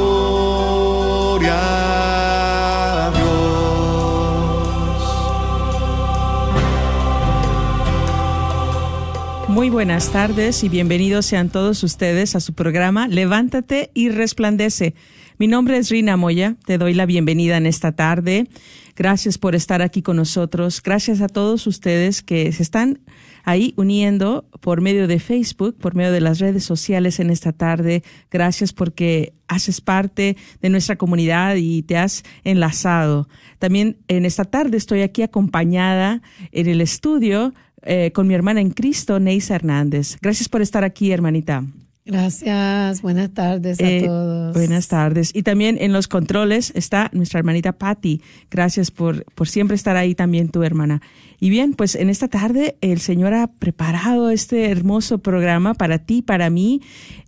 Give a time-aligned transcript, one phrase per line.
[9.61, 14.95] Muy buenas tardes y bienvenidos sean todos ustedes a su programa Levántate y resplandece.
[15.37, 18.47] Mi nombre es Rina Moya, te doy la bienvenida en esta tarde.
[18.95, 20.81] Gracias por estar aquí con nosotros.
[20.81, 23.01] Gracias a todos ustedes que se están
[23.43, 28.01] ahí uniendo por medio de Facebook, por medio de las redes sociales en esta tarde.
[28.31, 33.29] Gracias porque haces parte de nuestra comunidad y te has enlazado.
[33.59, 38.71] También en esta tarde estoy aquí acompañada en el estudio eh, con mi hermana en
[38.71, 40.17] Cristo, Neisa Hernández.
[40.21, 41.63] Gracias por estar aquí, hermanita.
[42.03, 44.53] Gracias, buenas tardes a eh, todos.
[44.55, 45.31] Buenas tardes.
[45.35, 48.21] Y también en los controles está nuestra hermanita Patty.
[48.49, 51.01] Gracias por, por siempre estar ahí también tu hermana.
[51.39, 56.21] Y bien, pues en esta tarde el Señor ha preparado este hermoso programa para ti,
[56.21, 56.81] para mí,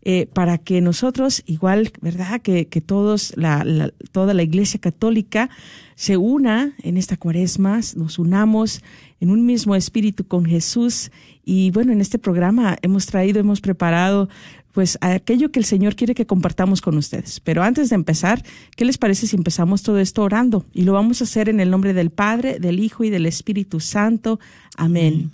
[0.03, 2.41] eh, para que nosotros, igual, ¿verdad?
[2.41, 5.50] Que, que todos, la, toda la Iglesia Católica
[5.95, 8.81] se una en esta cuaresma, nos unamos
[9.19, 11.12] en un mismo espíritu con Jesús.
[11.45, 14.29] Y bueno, en este programa hemos traído, hemos preparado
[14.73, 17.39] pues aquello que el Señor quiere que compartamos con ustedes.
[17.39, 18.44] Pero antes de empezar,
[18.75, 20.66] ¿qué les parece si empezamos todo esto orando?
[20.73, 23.79] Y lo vamos a hacer en el nombre del Padre, del Hijo y del Espíritu
[23.79, 24.39] Santo.
[24.75, 25.31] Amén.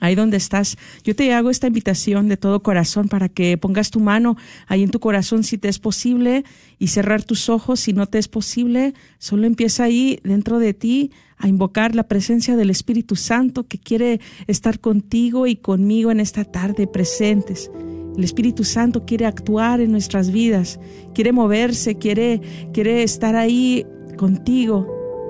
[0.00, 4.00] Ahí donde estás, yo te hago esta invitación de todo corazón para que pongas tu
[4.00, 6.44] mano ahí en tu corazón si te es posible
[6.78, 8.94] y cerrar tus ojos si no te es posible.
[9.18, 14.20] Solo empieza ahí dentro de ti a invocar la presencia del Espíritu Santo que quiere
[14.46, 17.70] estar contigo y conmigo en esta tarde presentes.
[18.16, 20.78] El Espíritu Santo quiere actuar en nuestras vidas,
[21.14, 22.40] quiere moverse, quiere,
[22.72, 23.84] quiere estar ahí
[24.16, 24.86] contigo,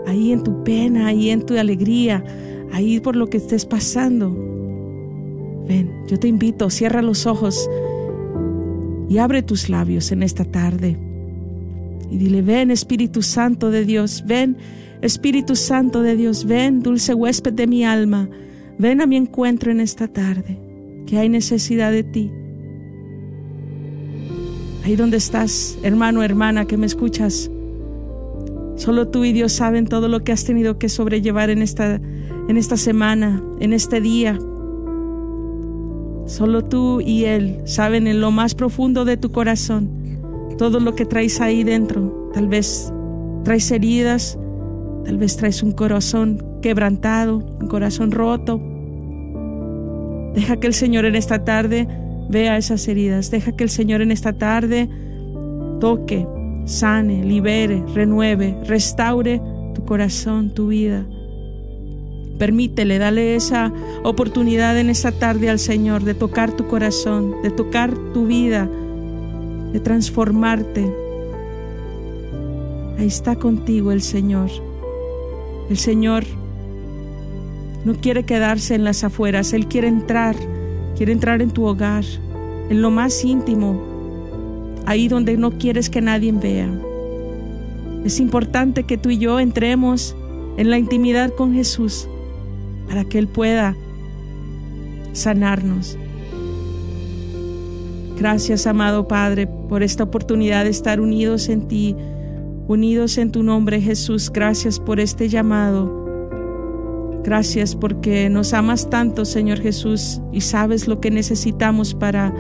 [0.07, 2.23] ahí en tu pena, ahí en tu alegría,
[2.73, 4.31] ahí por lo que estés pasando.
[5.67, 7.69] Ven, yo te invito, cierra los ojos
[9.09, 10.99] y abre tus labios en esta tarde.
[12.11, 14.59] Y dile, ven Espíritu Santo de Dios, ven
[15.01, 18.29] Espíritu Santo de Dios, ven, dulce huésped de mi alma,
[18.79, 20.59] ven a mi encuentro en esta tarde,
[21.07, 22.31] que hay necesidad de ti.
[24.85, 27.51] Ahí donde estás, hermano, hermana, que me escuchas,
[28.77, 32.57] solo tú y Dios saben todo lo que has tenido que sobrellevar en esta, en
[32.57, 34.39] esta semana, en este día.
[36.27, 39.91] Solo tú y Él saben en lo más profundo de tu corazón
[40.59, 42.31] todo lo que traes ahí dentro.
[42.33, 42.93] Tal vez
[43.43, 44.39] traes heridas,
[45.05, 48.59] Tal vez traes un corazón quebrantado, un corazón roto.
[50.35, 51.87] Deja que el Señor en esta tarde
[52.29, 53.31] vea esas heridas.
[53.31, 54.89] Deja que el Señor en esta tarde
[55.81, 56.27] toque,
[56.65, 59.41] sane, libere, renueve, restaure
[59.75, 61.07] tu corazón, tu vida.
[62.39, 63.73] Permítele, dale esa
[64.03, 68.69] oportunidad en esta tarde al Señor de tocar tu corazón, de tocar tu vida,
[69.73, 70.93] de transformarte.
[72.99, 74.51] Ahí está contigo el Señor.
[75.71, 76.25] El Señor
[77.85, 80.37] no quiere quedarse en las afueras, Él quiere entrar,
[80.97, 82.05] quiere entrar en tu hogar,
[82.69, 83.81] en lo más íntimo,
[84.87, 86.71] ahí donde no quieres que nadie vea.
[88.05, 90.15] Es importante que tú y yo entremos
[90.57, 92.09] en la intimidad con Jesús
[92.89, 93.77] para que Él pueda
[95.13, 95.97] sanarnos.
[98.19, 101.97] Gracias, amado Padre, por esta oportunidad de estar unidos en ti
[102.67, 104.31] unidos en tu nombre Jesús.
[104.33, 106.04] Gracias por este llamado.
[107.25, 112.35] Gracias porque nos amas tanto, Señor Jesús, y sabes lo que necesitamos para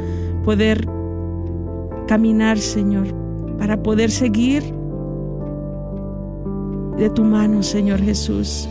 [0.44, 0.86] poder
[2.06, 3.06] caminar, Señor,
[3.58, 4.62] para poder seguir
[6.98, 8.68] de tu mano, Señor Jesús.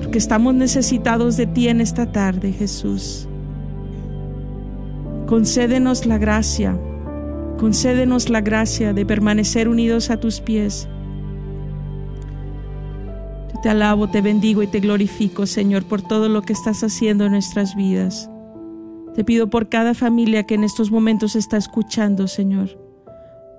[0.00, 3.28] Porque estamos necesitados de ti en esta tarde, Jesús.
[5.26, 6.78] Concédenos la gracia,
[7.58, 10.88] concédenos la gracia de permanecer unidos a tus pies.
[13.66, 17.32] Te alabo, te bendigo y te glorifico, Señor, por todo lo que estás haciendo en
[17.32, 18.30] nuestras vidas.
[19.16, 22.78] Te pido por cada familia que en estos momentos está escuchando, Señor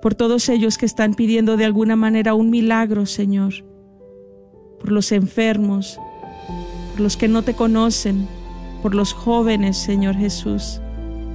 [0.00, 3.52] por todos ellos que están pidiendo de alguna manera un milagro, Señor,
[4.80, 6.00] por los enfermos,
[6.92, 8.26] por los que no te conocen,
[8.80, 10.80] por los jóvenes, Señor Jesús.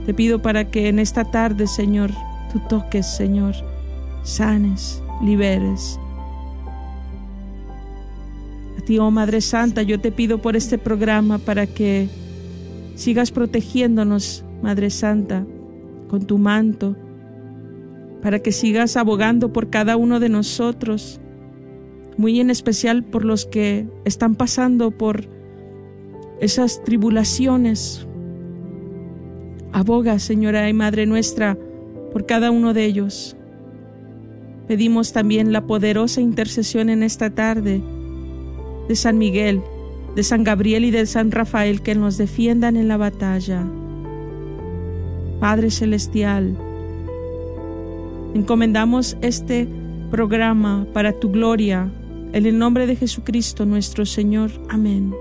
[0.08, 2.10] Te pido para que en esta tarde, Señor,
[2.52, 3.54] tú toques, Señor,
[4.24, 6.00] sanes, liberes.
[8.85, 12.09] Ti, oh Madre Santa, yo te pido por este programa para que
[12.95, 15.45] sigas protegiéndonos, Madre Santa,
[16.09, 16.95] con tu manto,
[18.21, 21.21] para que sigas abogando por cada uno de nosotros,
[22.18, 25.27] muy en especial por los que están pasando por
[26.41, 28.06] esas tribulaciones.
[29.71, 31.57] Aboga, Señora y Madre nuestra,
[32.12, 33.38] por cada uno de ellos.
[34.68, 37.81] Pedimos también la poderosa intercesión en esta tarde
[38.88, 39.62] de San Miguel,
[40.15, 43.65] de San Gabriel y de San Rafael que nos defiendan en la batalla.
[45.39, 46.56] Padre Celestial,
[48.33, 49.68] Encomendamos este
[50.09, 51.91] programa para tu gloria,
[52.33, 54.50] en el nombre de Jesucristo nuestro Señor.
[54.69, 55.13] Amén.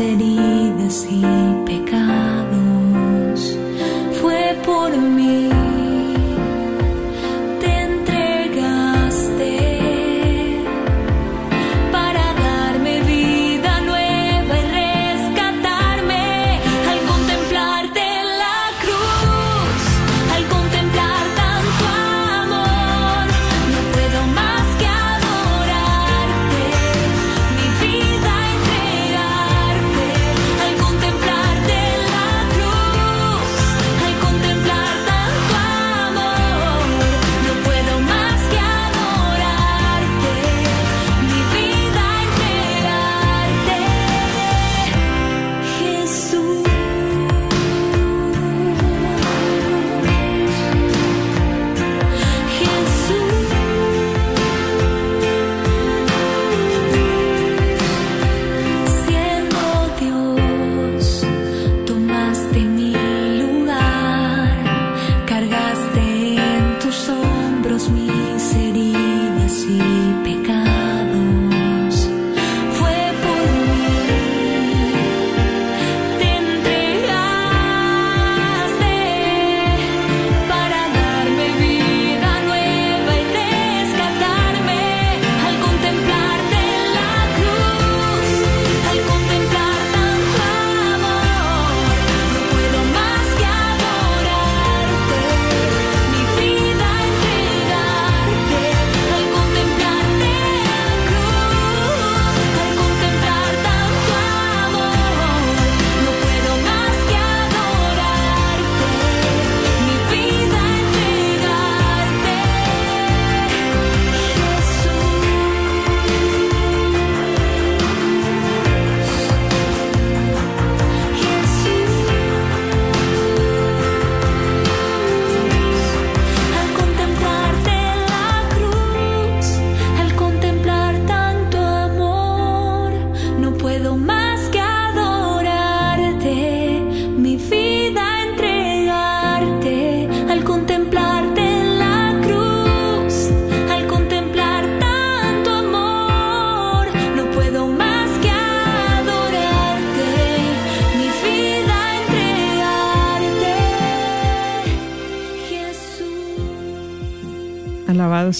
[0.00, 1.22] Heridas y
[1.64, 2.33] pecados.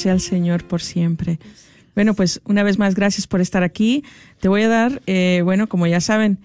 [0.04, 1.38] Sea el Señor por siempre.
[1.94, 4.04] Bueno, pues una vez más, gracias por estar aquí.
[4.38, 6.40] Te voy a dar, eh, bueno, como ya saben,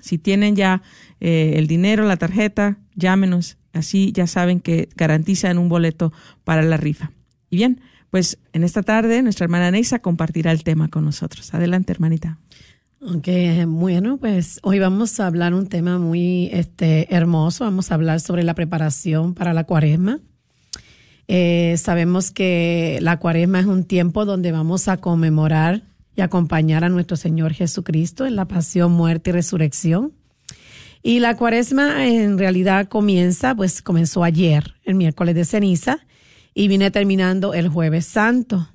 [0.00, 0.82] si tienen ya
[1.20, 6.12] eh, el dinero, la tarjeta, llámenos, así ya saben que garantizan un boleto
[6.44, 7.12] para la rifa.
[7.50, 11.52] Y bien, pues en esta tarde nuestra hermana Neisa compartirá el tema con nosotros.
[11.54, 12.38] Adelante, hermanita.
[13.00, 13.28] Ok,
[13.66, 17.64] bueno, pues hoy vamos a hablar un tema muy este, hermoso.
[17.64, 20.18] Vamos a hablar sobre la preparación para la cuaresma.
[21.28, 25.82] Eh, sabemos que la cuaresma es un tiempo donde vamos a conmemorar
[26.16, 30.12] y acompañar a nuestro Señor Jesucristo en la pasión, muerte y resurrección.
[31.00, 36.00] Y la cuaresma en realidad comienza, pues comenzó ayer, el miércoles de ceniza,
[36.58, 38.68] y viene terminando el jueves santo.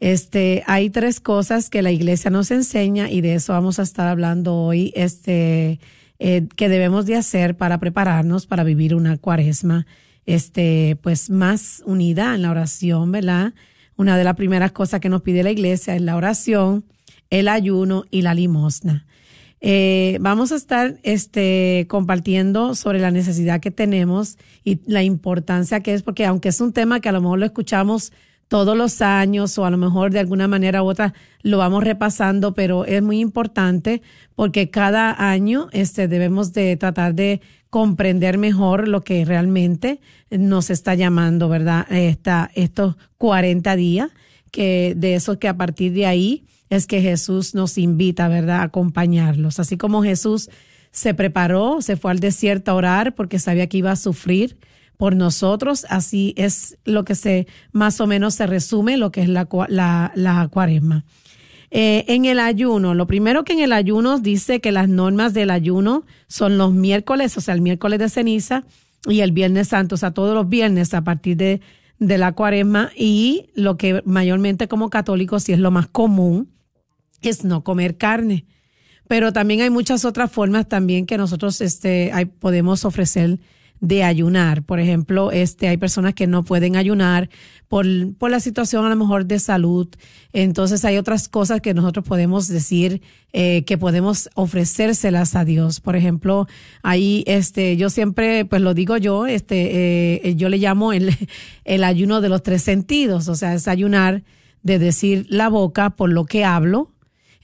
[0.00, 4.08] Este, hay tres cosas que la iglesia nos enseña y de eso vamos a estar
[4.08, 5.80] hablando hoy, este,
[6.18, 9.86] eh, que debemos de hacer para prepararnos para vivir una cuaresma,
[10.24, 13.52] este, pues más unida en la oración, ¿verdad?
[13.96, 16.86] Una de las primeras cosas que nos pide la iglesia es la oración,
[17.28, 19.04] el ayuno y la limosna.
[19.60, 25.94] Eh, vamos a estar este, compartiendo sobre la necesidad que tenemos y la importancia que
[25.94, 28.12] es, porque aunque es un tema que a lo mejor lo escuchamos
[28.46, 31.12] todos los años o a lo mejor de alguna manera u otra
[31.42, 34.00] lo vamos repasando, pero es muy importante
[34.34, 40.00] porque cada año este, debemos de tratar de comprender mejor lo que realmente
[40.30, 41.86] nos está llamando, ¿verdad?
[41.90, 44.10] Esta, estos 40 días,
[44.50, 48.64] que de eso que a partir de ahí es que Jesús nos invita, ¿verdad?, a
[48.64, 49.58] acompañarlos.
[49.60, 50.50] Así como Jesús
[50.90, 54.58] se preparó, se fue al desierto a orar porque sabía que iba a sufrir
[54.96, 59.28] por nosotros, así es lo que se más o menos se resume lo que es
[59.28, 61.04] la, la, la cuaresma.
[61.70, 65.50] Eh, en el ayuno, lo primero que en el ayuno dice que las normas del
[65.50, 68.64] ayuno son los miércoles, o sea, el miércoles de ceniza
[69.06, 71.60] y el viernes santo, o sea, todos los viernes a partir de,
[71.98, 76.48] de la cuaresma y lo que mayormente como católicos sí es lo más común,
[77.22, 78.46] es no comer carne.
[79.08, 83.38] Pero también hay muchas otras formas también que nosotros este, podemos ofrecer
[83.80, 84.62] de ayunar.
[84.62, 87.28] Por ejemplo, este, hay personas que no pueden ayunar
[87.68, 89.88] por, por la situación a lo mejor de salud.
[90.32, 95.80] Entonces hay otras cosas que nosotros podemos decir eh, que podemos ofrecérselas a Dios.
[95.80, 96.46] Por ejemplo,
[96.82, 101.16] ahí este, yo siempre, pues lo digo yo, este, eh, yo le llamo el,
[101.64, 103.28] el ayuno de los tres sentidos.
[103.28, 104.22] O sea, es ayunar
[104.62, 106.90] de decir la boca por lo que hablo,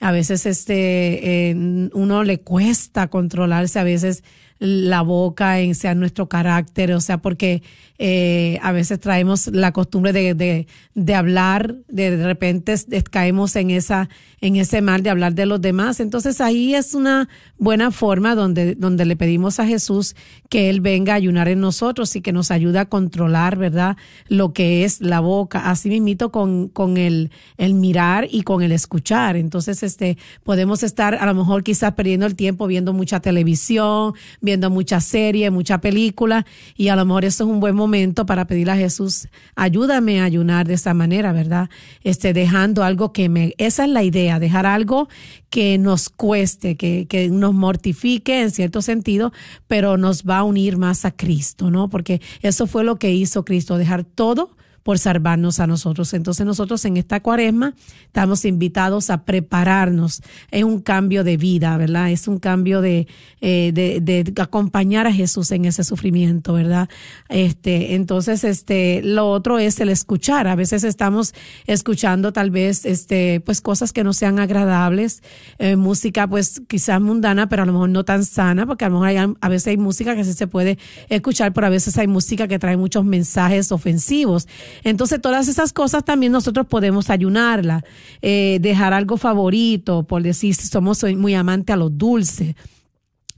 [0.01, 4.25] a veces este, uno le cuesta controlarse, a veces
[4.59, 7.63] la boca, en sea nuestro carácter, o sea, porque
[7.99, 12.75] eh, a veces traemos la costumbre de, de, de hablar, de, de repente
[13.11, 14.09] caemos en esa,
[14.41, 16.01] en ese mal de hablar de los demás.
[16.01, 20.17] Entonces ahí es una buena forma donde, donde le pedimos a Jesús
[20.49, 23.97] que Él venga a ayunar en nosotros y que nos ayude a controlar, ¿verdad?
[24.29, 25.71] Lo que es la boca.
[25.71, 29.37] Así mismito con, con el, el mirar y con el escuchar.
[29.37, 34.71] Entonces, este, podemos estar a lo mejor quizás perdiendo el tiempo viendo mucha televisión, viendo
[34.71, 36.45] mucha serie, mucha película,
[36.77, 40.25] y a lo mejor eso es un buen momento para pedirle a Jesús, ayúdame a
[40.25, 41.71] ayunar de esa manera, ¿verdad?
[42.03, 45.09] Este, dejando algo que me, esa es la idea, dejar algo
[45.51, 49.33] que nos cueste, que, que nos mortifique en cierto sentido,
[49.67, 51.89] pero nos va a unir más a Cristo, ¿no?
[51.89, 54.51] Porque eso fue lo que hizo Cristo, dejar todo
[54.85, 56.15] por salvarnos a nosotros.
[56.15, 57.75] Entonces nosotros en esta cuaresma
[58.07, 60.23] estamos invitados a prepararnos.
[60.51, 62.11] Es un cambio de vida, ¿verdad?
[62.11, 63.09] Es un cambio de,
[63.41, 66.89] eh, de, de, acompañar a Jesús en ese sufrimiento, ¿verdad?
[67.31, 70.47] Este, entonces, este, lo otro es el escuchar.
[70.47, 71.35] A veces estamos
[71.67, 75.23] escuchando tal vez, este, pues cosas que no sean agradables,
[75.59, 79.01] eh, música pues quizás mundana, pero a lo mejor no tan sana, porque a lo
[79.01, 82.07] mejor hay, a veces hay música que sí se puede escuchar, pero a veces hay
[82.07, 84.47] música que trae muchos mensajes ofensivos.
[84.83, 87.85] Entonces, todas esas cosas también nosotros podemos ayunarla,
[88.23, 92.57] eh, dejar algo favorito, por decir, si somos muy amantes a los dulces,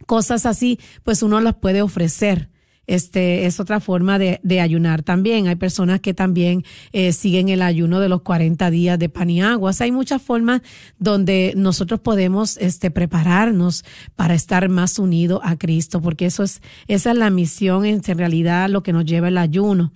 [0.06, 2.50] cosas así, pues uno las puede ofrecer
[2.86, 5.48] este es otra forma de, de, ayunar también.
[5.48, 9.42] Hay personas que también eh, siguen el ayuno de los 40 días de pan y
[9.42, 9.80] aguas.
[9.80, 10.62] Hay muchas formas
[10.98, 17.10] donde nosotros podemos este, prepararnos para estar más unidos a Cristo, porque eso es, esa
[17.10, 19.92] es la misión en realidad lo que nos lleva el ayuno.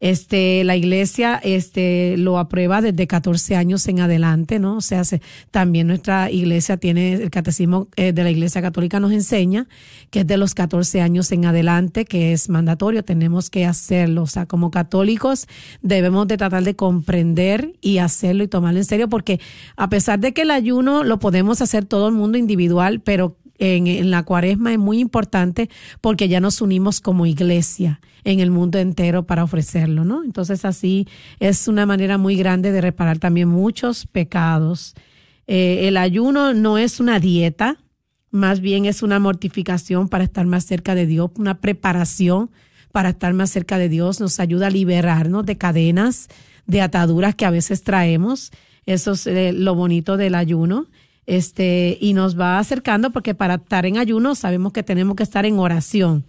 [0.00, 4.76] Este, la iglesia, este, lo aprueba desde 14 años en adelante, ¿no?
[4.76, 9.12] O sea, se, también nuestra iglesia tiene, el catecismo eh, de la iglesia católica nos
[9.12, 9.66] enseña
[10.10, 14.22] que es de los 14 años en adelante, que es mandatorio, tenemos que hacerlo.
[14.22, 15.46] O sea, como católicos
[15.82, 19.40] debemos de tratar de comprender y hacerlo y tomarlo en serio, porque
[19.76, 24.10] a pesar de que el ayuno lo podemos hacer todo el mundo individual, pero en,
[24.10, 25.68] la cuaresma es muy importante
[26.00, 30.24] porque ya nos unimos como iglesia en el mundo entero para ofrecerlo, ¿no?
[30.24, 31.06] Entonces así
[31.40, 34.94] es una manera muy grande de reparar también muchos pecados.
[35.46, 37.78] Eh, el ayuno no es una dieta,
[38.30, 42.50] más bien es una mortificación para estar más cerca de Dios, una preparación
[42.92, 46.28] para estar más cerca de Dios, nos ayuda a liberarnos de cadenas,
[46.66, 48.50] de ataduras que a veces traemos.
[48.86, 50.86] Eso es eh, lo bonito del ayuno.
[51.28, 55.44] Este, y nos va acercando porque para estar en ayuno sabemos que tenemos que estar
[55.44, 56.24] en oración.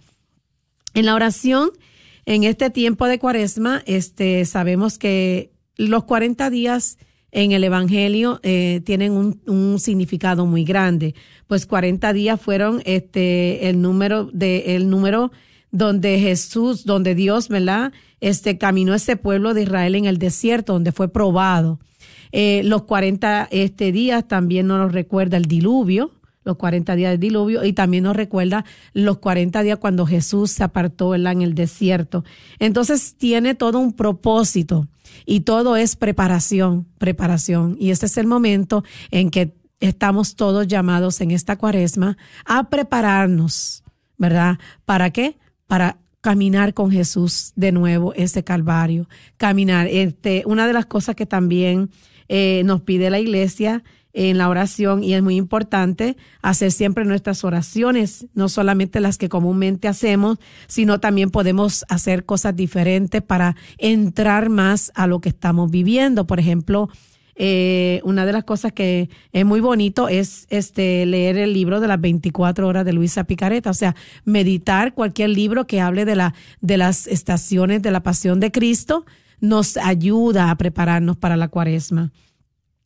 [0.92, 1.70] En la oración,
[2.26, 6.98] en este tiempo de cuaresma, este, sabemos que los 40 días
[7.32, 11.14] en el Evangelio eh, tienen un, significado muy grande.
[11.46, 15.32] Pues 40 días fueron este, el número de, el número
[15.70, 17.94] donde Jesús, donde Dios, ¿verdad?
[18.20, 21.80] Este, caminó ese pueblo de Israel en el desierto, donde fue probado.
[22.32, 26.12] Eh, los 40 este, días también nos recuerda el diluvio,
[26.44, 30.64] los 40 días del diluvio y también nos recuerda los 40 días cuando Jesús se
[30.64, 32.24] apartó en el desierto.
[32.58, 34.88] Entonces tiene todo un propósito
[35.26, 37.76] y todo es preparación, preparación.
[37.78, 43.82] Y este es el momento en que estamos todos llamados en esta cuaresma a prepararnos,
[44.18, 44.58] ¿verdad?
[44.84, 45.38] ¿Para qué?
[45.66, 49.86] Para caminar con Jesús de nuevo ese calvario, caminar.
[49.86, 51.90] Este, una de las cosas que también
[52.32, 57.42] eh, nos pide la iglesia en la oración y es muy importante hacer siempre nuestras
[57.42, 60.38] oraciones, no solamente las que comúnmente hacemos,
[60.68, 66.28] sino también podemos hacer cosas diferentes para entrar más a lo que estamos viviendo.
[66.28, 66.88] Por ejemplo,
[67.34, 71.88] eh, una de las cosas que es muy bonito es este leer el libro de
[71.88, 76.34] las 24 horas de Luisa Picareta, o sea, meditar cualquier libro que hable de la
[76.60, 79.04] de las estaciones de la pasión de Cristo
[79.40, 82.12] nos ayuda a prepararnos para la Cuaresma.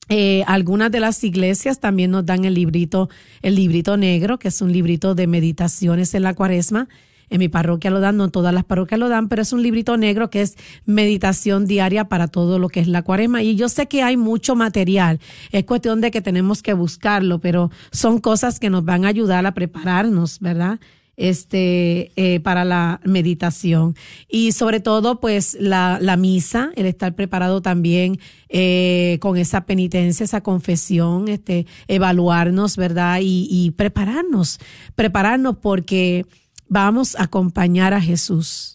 [0.08, 3.08] Eh, algunas de las iglesias también nos dan el librito,
[3.42, 6.88] el librito negro, que es un librito de meditaciones en la cuaresma.
[7.30, 9.96] En mi parroquia lo dan, no todas las parroquias lo dan, pero es un librito
[9.96, 13.42] negro que es meditación diaria para todo lo que es la cuaresma.
[13.42, 17.70] Y yo sé que hay mucho material, es cuestión de que tenemos que buscarlo, pero
[17.90, 20.78] son cosas que nos van a ayudar a prepararnos, ¿verdad?
[21.16, 23.94] Este, eh, para la meditación.
[24.28, 30.24] Y sobre todo, pues, la, la misa, el estar preparado también eh, con esa penitencia,
[30.24, 33.20] esa confesión, este, evaluarnos, ¿verdad?
[33.22, 34.58] Y, y prepararnos,
[34.94, 36.26] prepararnos porque
[36.68, 38.73] vamos a acompañar a Jesús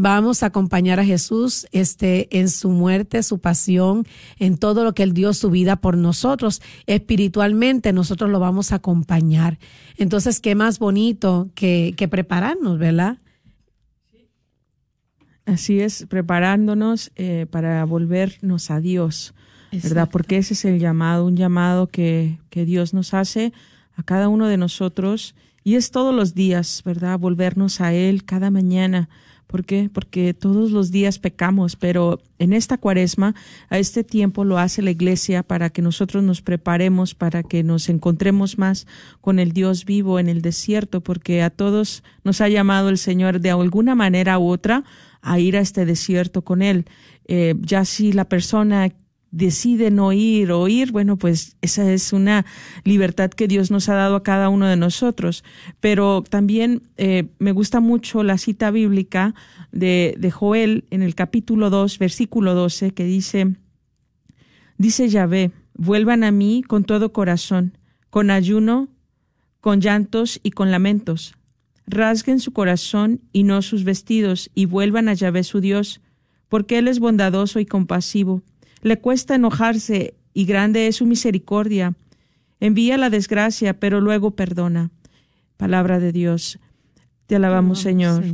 [0.00, 4.06] vamos a acompañar a Jesús este, en su muerte, su pasión,
[4.38, 6.62] en todo lo que Él dio su vida por nosotros.
[6.86, 9.58] Espiritualmente nosotros lo vamos a acompañar.
[9.96, 13.18] Entonces, qué más bonito que, que prepararnos, ¿verdad?
[15.44, 19.34] Así es, preparándonos eh, para volvernos a Dios,
[19.72, 20.08] ¿verdad?
[20.10, 23.52] Porque ese es el llamado, un llamado que, que Dios nos hace
[23.96, 25.34] a cada uno de nosotros
[25.64, 27.18] y es todos los días, ¿verdad?
[27.18, 29.08] Volvernos a Él cada mañana.
[29.50, 29.90] ¿Por qué?
[29.92, 33.34] Porque todos los días pecamos, pero en esta cuaresma,
[33.68, 37.88] a este tiempo lo hace la iglesia para que nosotros nos preparemos, para que nos
[37.88, 38.86] encontremos más
[39.20, 43.40] con el Dios vivo en el desierto, porque a todos nos ha llamado el Señor
[43.40, 44.84] de alguna manera u otra
[45.20, 46.84] a ir a este desierto con Él.
[47.26, 48.92] Eh, ya si la persona
[49.30, 52.44] decide no ir o ir, bueno, pues esa es una
[52.84, 55.44] libertad que Dios nos ha dado a cada uno de nosotros.
[55.80, 59.34] Pero también eh, me gusta mucho la cita bíblica
[59.72, 63.56] de, de Joel en el capítulo 2, versículo 12, que dice,
[64.78, 67.78] dice Yahvé, vuelvan a mí con todo corazón,
[68.10, 68.88] con ayuno,
[69.60, 71.36] con llantos y con lamentos.
[71.86, 76.00] Rasguen su corazón y no sus vestidos, y vuelvan a Yahvé su Dios,
[76.48, 78.42] porque Él es bondadoso y compasivo
[78.82, 81.94] le cuesta enojarse y grande es su misericordia.
[82.60, 84.90] Envía la desgracia, pero luego perdona.
[85.56, 86.58] Palabra de Dios.
[87.26, 88.24] Te alabamos, Señor.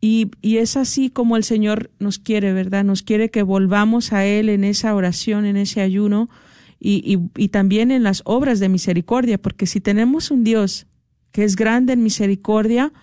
[0.00, 2.84] Y, y, es así como el Señor nos quiere, ¿verdad?
[2.84, 6.30] Nos quiere que volvamos a Él en esa oración, en ese ayuno
[6.78, 10.86] y, y, y también en las obras de misericordia, porque si tenemos un Dios
[11.32, 12.94] que es grande en misericordia,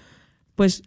[0.55, 0.81] pues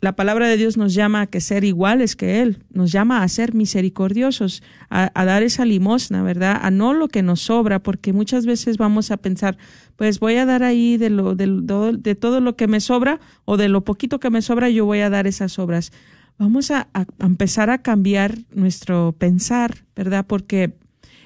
[0.00, 3.28] la palabra de Dios nos llama a que ser iguales que Él, nos llama a
[3.28, 6.58] ser misericordiosos, a, dar esa limosna, ¿verdad?
[6.62, 9.58] A no lo que nos sobra, porque muchas veces vamos a pensar,
[9.96, 13.56] pues voy a dar ahí de, lo, de, de todo lo que me sobra o
[13.56, 15.90] de lo poquito que me sobra, yo voy a dar esas obras.
[16.38, 20.24] Vamos a empezar a cambiar nuestro pensar, ¿verdad?
[20.24, 20.74] Porque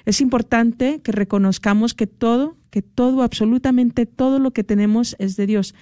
[0.05, 5.45] es importante que reconozcamos que todo, que todo, absolutamente todo lo que tenemos es de
[5.45, 5.75] Dios.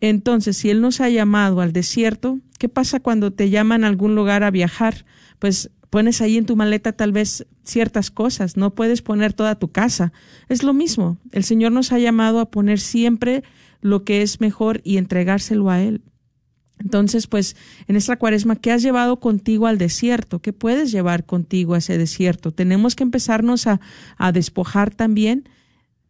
[0.00, 4.14] Entonces, si Él nos ha llamado al desierto, ¿qué pasa cuando te llaman a algún
[4.14, 5.04] lugar a viajar?
[5.38, 9.72] Pues pones ahí en tu maleta tal vez ciertas cosas, no puedes poner toda tu
[9.72, 10.12] casa.
[10.48, 13.42] Es lo mismo, el Señor nos ha llamado a poner siempre
[13.80, 16.02] lo que es mejor y entregárselo a Él.
[16.78, 17.56] Entonces, pues,
[17.88, 20.38] en esta cuaresma, ¿qué has llevado contigo al desierto?
[20.38, 22.52] ¿Qué puedes llevar contigo a ese desierto?
[22.52, 23.80] Tenemos que empezarnos a,
[24.16, 25.48] a despojar también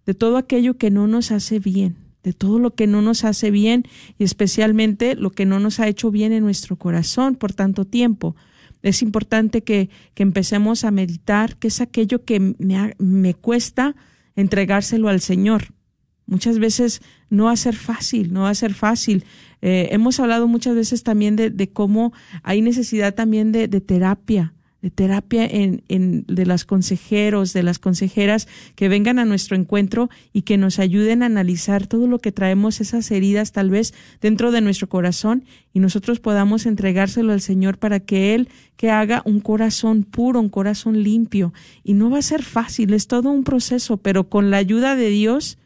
[0.05, 3.51] de todo aquello que no nos hace bien, de todo lo que no nos hace
[3.51, 3.85] bien
[4.19, 8.37] y especialmente lo que no nos ha hecho bien en nuestro corazón por tanto tiempo.
[8.83, 13.97] Es importante que, que empecemos a meditar qué es aquello que me, me cuesta
[14.37, 15.73] entregárselo al Señor.
[16.27, 17.01] Muchas veces
[17.31, 19.25] no va a ser fácil, no va a ser fácil.
[19.63, 24.55] Eh, hemos hablado muchas veces también de, de cómo hay necesidad también de, de terapia,
[24.83, 30.09] de terapia en, en, de las consejeros, de las consejeras que vengan a nuestro encuentro
[30.33, 34.53] y que nos ayuden a analizar todo lo que traemos, esas heridas tal vez dentro
[34.53, 39.41] de nuestro corazón y nosotros podamos entregárselo al Señor para que Él que haga un
[39.41, 41.53] corazón puro, un corazón limpio.
[41.83, 45.09] Y no va a ser fácil, es todo un proceso, pero con la ayuda de
[45.09, 45.59] Dios,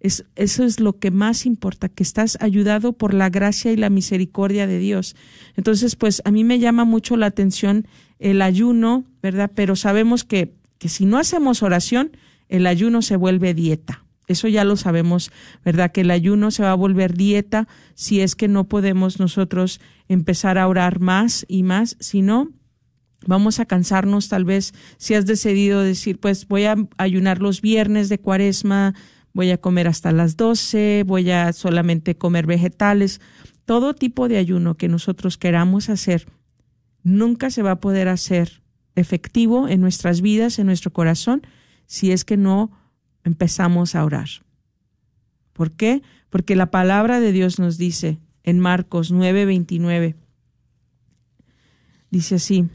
[0.00, 3.90] es, eso es lo que más importa, que estás ayudado por la gracia y la
[3.90, 5.16] misericordia de Dios.
[5.56, 7.86] Entonces, pues a mí me llama mucho la atención
[8.18, 9.50] el ayuno, ¿verdad?
[9.54, 12.12] Pero sabemos que, que si no hacemos oración,
[12.48, 14.04] el ayuno se vuelve dieta.
[14.28, 15.32] Eso ya lo sabemos,
[15.64, 15.90] ¿verdad?
[15.90, 20.58] Que el ayuno se va a volver dieta si es que no podemos nosotros empezar
[20.58, 22.50] a orar más y más, si no,
[23.26, 28.08] vamos a cansarnos tal vez si has decidido decir, pues voy a ayunar los viernes
[28.08, 28.94] de cuaresma,
[29.38, 33.20] voy a comer hasta las 12, voy a solamente comer vegetales,
[33.66, 36.26] todo tipo de ayuno que nosotros queramos hacer,
[37.04, 38.64] nunca se va a poder hacer
[38.96, 41.42] efectivo en nuestras vidas, en nuestro corazón,
[41.86, 42.72] si es que no
[43.22, 44.28] empezamos a orar.
[45.52, 46.02] ¿Por qué?
[46.30, 50.16] Porque la palabra de Dios nos dice en Marcos 9:29,
[52.10, 52.66] dice así,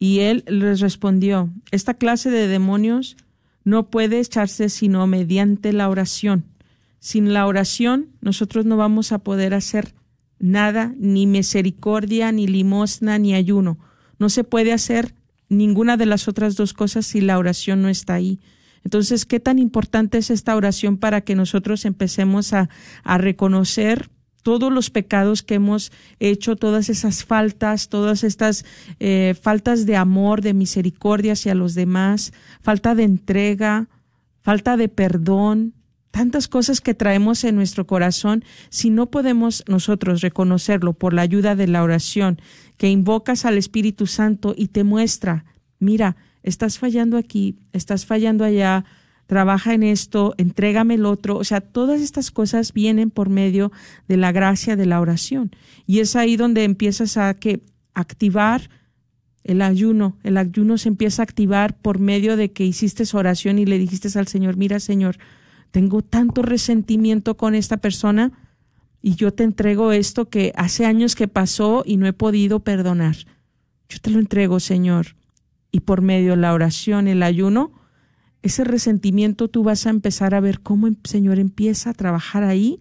[0.00, 3.16] y él les respondió, esta clase de demonios
[3.64, 6.44] no puede echarse sino mediante la oración.
[6.98, 9.94] Sin la oración nosotros no vamos a poder hacer
[10.38, 13.78] nada, ni misericordia, ni limosna, ni ayuno.
[14.18, 15.14] No se puede hacer
[15.48, 18.40] ninguna de las otras dos cosas si la oración no está ahí.
[18.84, 22.68] Entonces, ¿qué tan importante es esta oración para que nosotros empecemos a,
[23.04, 24.10] a reconocer
[24.42, 28.64] todos los pecados que hemos hecho, todas esas faltas, todas estas
[29.00, 33.88] eh, faltas de amor, de misericordia hacia los demás, falta de entrega,
[34.40, 35.74] falta de perdón,
[36.10, 41.56] tantas cosas que traemos en nuestro corazón, si no podemos nosotros reconocerlo por la ayuda
[41.56, 42.40] de la oración,
[42.76, 45.46] que invocas al Espíritu Santo y te muestra,
[45.78, 48.84] mira, estás fallando aquí, estás fallando allá,
[49.26, 51.36] trabaja en esto, entrégame el otro.
[51.36, 53.72] O sea, todas estas cosas vienen por medio
[54.08, 55.50] de la gracia de la oración.
[55.86, 57.62] Y es ahí donde empiezas a que
[57.94, 58.68] activar
[59.44, 60.16] el ayuno.
[60.22, 64.16] El ayuno se empieza a activar por medio de que hiciste oración y le dijiste
[64.18, 65.18] al Señor, mira Señor,
[65.70, 68.32] tengo tanto resentimiento con esta persona
[69.00, 73.16] y yo te entrego esto que hace años que pasó y no he podido perdonar.
[73.88, 75.16] Yo te lo entrego, Señor.
[75.72, 77.72] Y por medio de la oración, el ayuno,
[78.42, 82.80] ese resentimiento tú vas a empezar a ver cómo el Señor empieza a trabajar ahí,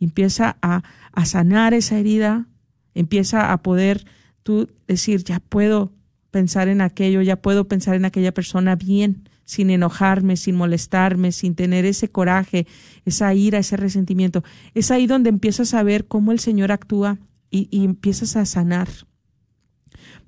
[0.00, 2.48] empieza a, a sanar esa herida,
[2.94, 4.06] empieza a poder
[4.42, 5.92] tú decir, ya puedo
[6.30, 11.54] pensar en aquello, ya puedo pensar en aquella persona bien, sin enojarme, sin molestarme, sin
[11.54, 12.66] tener ese coraje,
[13.04, 14.42] esa ira, ese resentimiento.
[14.74, 17.18] Es ahí donde empiezas a ver cómo el Señor actúa
[17.50, 18.88] y, y empiezas a sanar.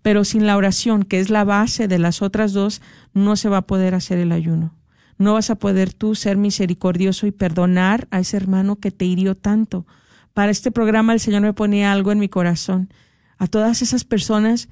[0.07, 2.81] Pero sin la oración, que es la base de las otras dos,
[3.13, 4.73] no se va a poder hacer el ayuno.
[5.19, 9.35] No vas a poder tú ser misericordioso y perdonar a ese hermano que te hirió
[9.35, 9.85] tanto.
[10.33, 12.89] Para este programa el Señor me ponía algo en mi corazón.
[13.37, 14.69] A todas esas personas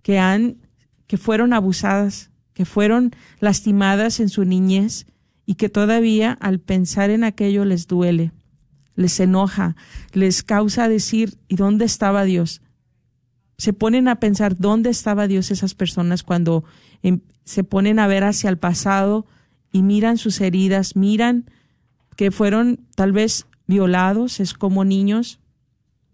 [0.00, 0.56] que han,
[1.06, 5.04] que fueron abusadas, que fueron lastimadas en su niñez
[5.44, 8.32] y que todavía al pensar en aquello les duele,
[8.94, 9.76] les enoja,
[10.14, 12.62] les causa decir, ¿y dónde estaba Dios?
[13.58, 16.64] Se ponen a pensar dónde estaba Dios esas personas cuando
[17.02, 19.26] em, se ponen a ver hacia el pasado
[19.72, 21.50] y miran sus heridas, miran
[22.16, 25.40] que fueron tal vez violados, es como niños,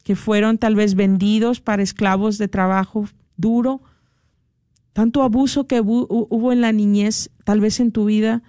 [0.03, 3.83] que fueron tal vez vendidos para esclavos de trabajo duro,
[4.93, 8.43] tanto abuso que hubo en la niñez, tal vez en tu vida,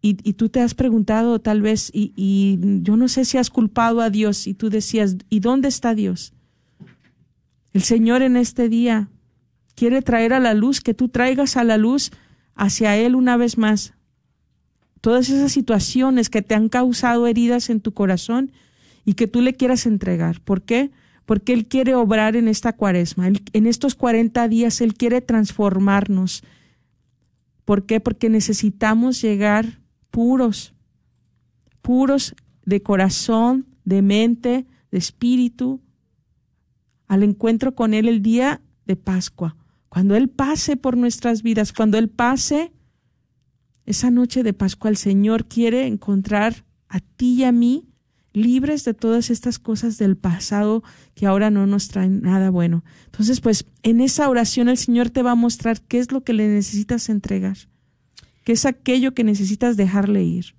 [0.00, 4.00] y, tú te has preguntado tal vez, y, y yo no sé si has culpado
[4.00, 6.34] a Dios, y tú decías, ¿y dónde está Dios?
[7.78, 9.08] El Señor en este día
[9.76, 12.10] quiere traer a la luz, que tú traigas a la luz
[12.56, 13.94] hacia Él una vez más.
[15.00, 18.50] Todas esas situaciones que te han causado heridas en tu corazón
[19.04, 20.40] y que tú le quieras entregar.
[20.40, 20.90] ¿Por qué?
[21.24, 23.28] Porque Él quiere obrar en esta cuaresma.
[23.28, 26.42] en estos 40 días Él quiere transformarnos.
[27.64, 28.00] ¿Por qué?
[28.00, 29.78] Porque necesitamos llegar
[30.10, 30.74] puros,
[31.80, 35.80] puros de corazón, de mente, de espíritu,
[37.08, 39.56] al encuentro con Él el día de Pascua.
[39.88, 42.72] Cuando Él pase por nuestras vidas, cuando Él pase
[43.86, 47.88] esa noche de Pascua, el Señor quiere encontrar a ti y a mí
[48.34, 50.82] libres de todas estas cosas del pasado
[51.14, 52.84] que ahora no nos traen nada bueno.
[53.06, 56.34] Entonces, pues en esa oración el Señor te va a mostrar qué es lo que
[56.34, 57.56] le necesitas entregar,
[58.44, 60.54] qué es aquello que necesitas dejarle ir.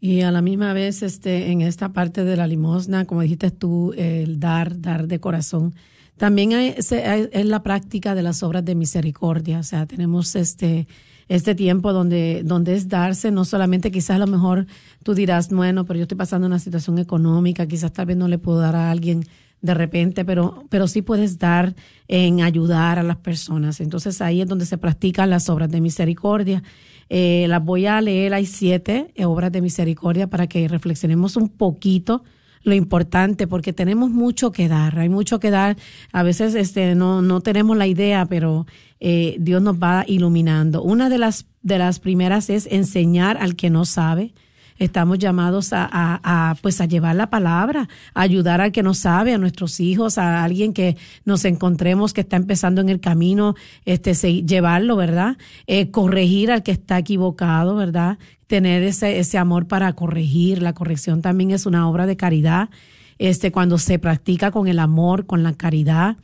[0.00, 3.92] Y a la misma vez, este, en esta parte de la limosna, como dijiste tú,
[3.96, 5.74] el dar, dar de corazón,
[6.16, 9.60] también hay, es la práctica de las obras de misericordia.
[9.60, 10.86] O sea, tenemos este,
[11.28, 14.66] este tiempo donde, donde es darse, no solamente quizás a lo mejor
[15.02, 18.38] tú dirás, bueno, pero yo estoy pasando una situación económica, quizás tal vez no le
[18.38, 19.24] puedo dar a alguien
[19.60, 21.74] de repente, pero, pero sí puedes dar
[22.06, 23.80] en ayudar a las personas.
[23.80, 26.62] Entonces ahí es donde se practican las obras de misericordia.
[27.08, 31.48] Eh, las voy a leer, hay siete eh, obras de misericordia para que reflexionemos un
[31.48, 32.22] poquito
[32.62, 35.76] lo importante, porque tenemos mucho que dar, hay mucho que dar.
[36.12, 38.66] A veces este, no, no tenemos la idea, pero
[39.00, 40.82] eh, Dios nos va iluminando.
[40.82, 44.34] Una de las, de las primeras es enseñar al que no sabe
[44.78, 49.34] estamos llamados a, a, pues a llevar la palabra, a ayudar al que no sabe,
[49.34, 54.14] a nuestros hijos, a alguien que nos encontremos que está empezando en el camino, este,
[54.44, 55.36] llevarlo, ¿verdad?
[55.66, 58.18] Eh, corregir al que está equivocado, ¿verdad?
[58.46, 60.62] Tener ese, ese amor para corregir.
[60.62, 62.70] La corrección también es una obra de caridad.
[63.18, 66.16] Este, cuando se practica con el amor, con la caridad,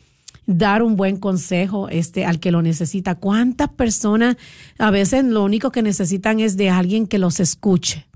[0.46, 3.16] dar un buen consejo este al que lo necesita.
[3.16, 4.36] ¿Cuántas personas
[4.78, 8.06] a veces lo único que necesitan es de alguien que los escuche?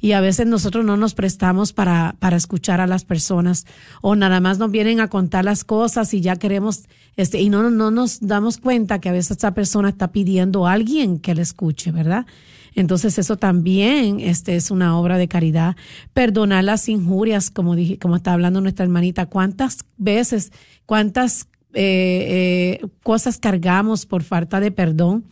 [0.00, 3.66] Y a veces nosotros no nos prestamos para, para escuchar a las personas
[4.00, 6.84] o nada más nos vienen a contar las cosas y ya queremos,
[7.16, 10.72] este, y no, no nos damos cuenta que a veces esta persona está pidiendo a
[10.72, 12.26] alguien que le escuche, ¿verdad?
[12.74, 15.76] Entonces eso también este, es una obra de caridad.
[16.14, 20.52] Perdonar las injurias, como dije, como está hablando nuestra hermanita, cuántas veces,
[20.86, 25.24] cuántas eh, eh, cosas cargamos por falta de perdón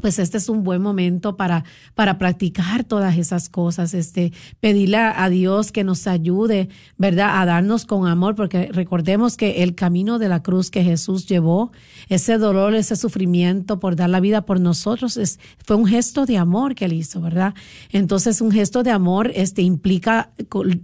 [0.00, 5.28] pues este es un buen momento para, para practicar todas esas cosas, este, pedirle a
[5.28, 7.40] Dios que nos ayude, ¿verdad?
[7.40, 11.72] A darnos con amor, porque recordemos que el camino de la cruz que Jesús llevó,
[12.08, 16.38] ese dolor, ese sufrimiento por dar la vida por nosotros, es, fue un gesto de
[16.38, 17.54] amor que él hizo, ¿verdad?
[17.90, 20.30] Entonces, un gesto de amor, este, implica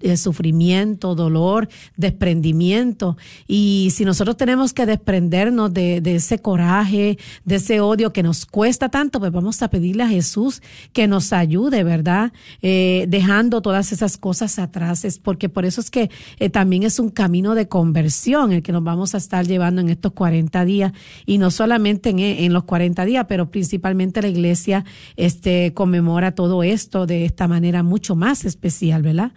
[0.00, 3.16] eh, sufrimiento, dolor, desprendimiento.
[3.46, 8.46] Y si nosotros tenemos que desprendernos de, de ese coraje, de ese odio que nos
[8.46, 10.62] cuesta tanto, pues vamos a pedirle a Jesús
[10.92, 12.32] que nos ayude, ¿verdad?
[12.62, 16.98] Eh, dejando todas esas cosas atrás, es porque por eso es que eh, también es
[16.98, 20.92] un camino de conversión el que nos vamos a estar llevando en estos 40 días
[21.26, 24.84] y no solamente en, en los 40 días, pero principalmente la iglesia
[25.16, 29.32] este, conmemora todo esto de esta manera mucho más especial, ¿verdad?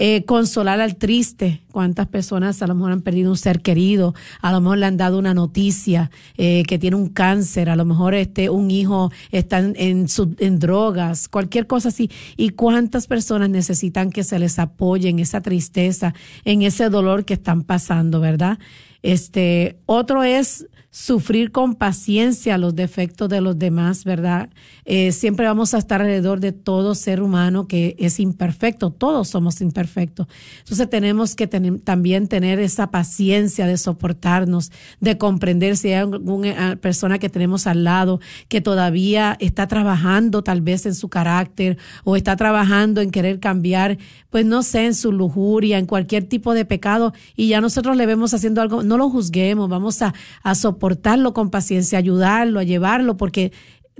[0.00, 1.60] Eh, consolar al triste.
[1.72, 4.96] Cuántas personas a lo mejor han perdido un ser querido, a lo mejor le han
[4.96, 9.58] dado una noticia eh, que tiene un cáncer, a lo mejor este un hijo está
[9.58, 12.10] en, su, en drogas, cualquier cosa así.
[12.36, 17.34] Y cuántas personas necesitan que se les apoye en esa tristeza, en ese dolor que
[17.34, 18.58] están pasando, ¿verdad?
[19.02, 24.48] Este, otro es sufrir con paciencia los defectos de los demás, ¿verdad?
[24.86, 29.60] Eh, siempre vamos a estar alrededor de todo ser humano que es imperfecto, todos somos
[29.60, 30.26] imperfectos.
[30.60, 37.18] Entonces tenemos que también tener esa paciencia de soportarnos, de comprender si hay alguna persona
[37.18, 42.34] que tenemos al lado que todavía está trabajando tal vez en su carácter o está
[42.36, 43.98] trabajando en querer cambiar,
[44.30, 48.06] pues no sé, en su lujuria, en cualquier tipo de pecado y ya nosotros le
[48.06, 53.16] vemos haciendo algo, no lo juzguemos, vamos a, a soportarlo con paciencia, ayudarlo, a llevarlo,
[53.16, 53.52] porque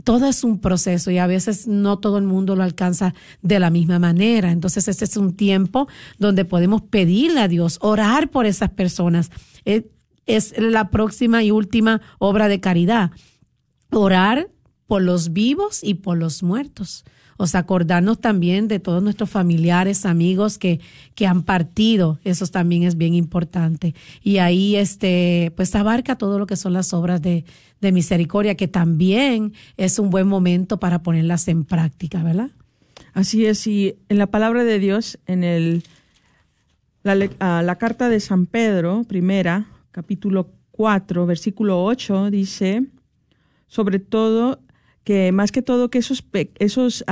[0.04, 3.68] todo es un proceso y a veces no todo el mundo lo alcanza de la
[3.68, 4.52] misma manera.
[4.52, 5.88] Entonces, este es un tiempo
[6.18, 9.32] donde podemos pedirle a Dios, orar por esas personas.
[9.64, 13.10] Es, la próxima y última obra de caridad.
[13.90, 14.48] Orar
[14.86, 17.04] por los vivos y por los muertos.
[17.38, 20.80] O sea, acordarnos también de todos nuestros familiares, amigos que,
[21.14, 22.18] que han partido.
[22.24, 23.94] Eso también es bien importante.
[24.22, 27.44] Y ahí, este, pues abarca todo lo que son las obras de,
[27.80, 32.50] de misericordia, que también es un buen momento para ponerlas en práctica, ¿verdad?
[33.14, 35.84] Así es, y en la palabra de Dios, en el,
[37.04, 42.84] la, la carta de San Pedro, primera, capítulo 4, versículo 8, dice,
[43.68, 44.60] sobre todo
[45.08, 46.22] que más que todo que esos,
[46.58, 47.02] esos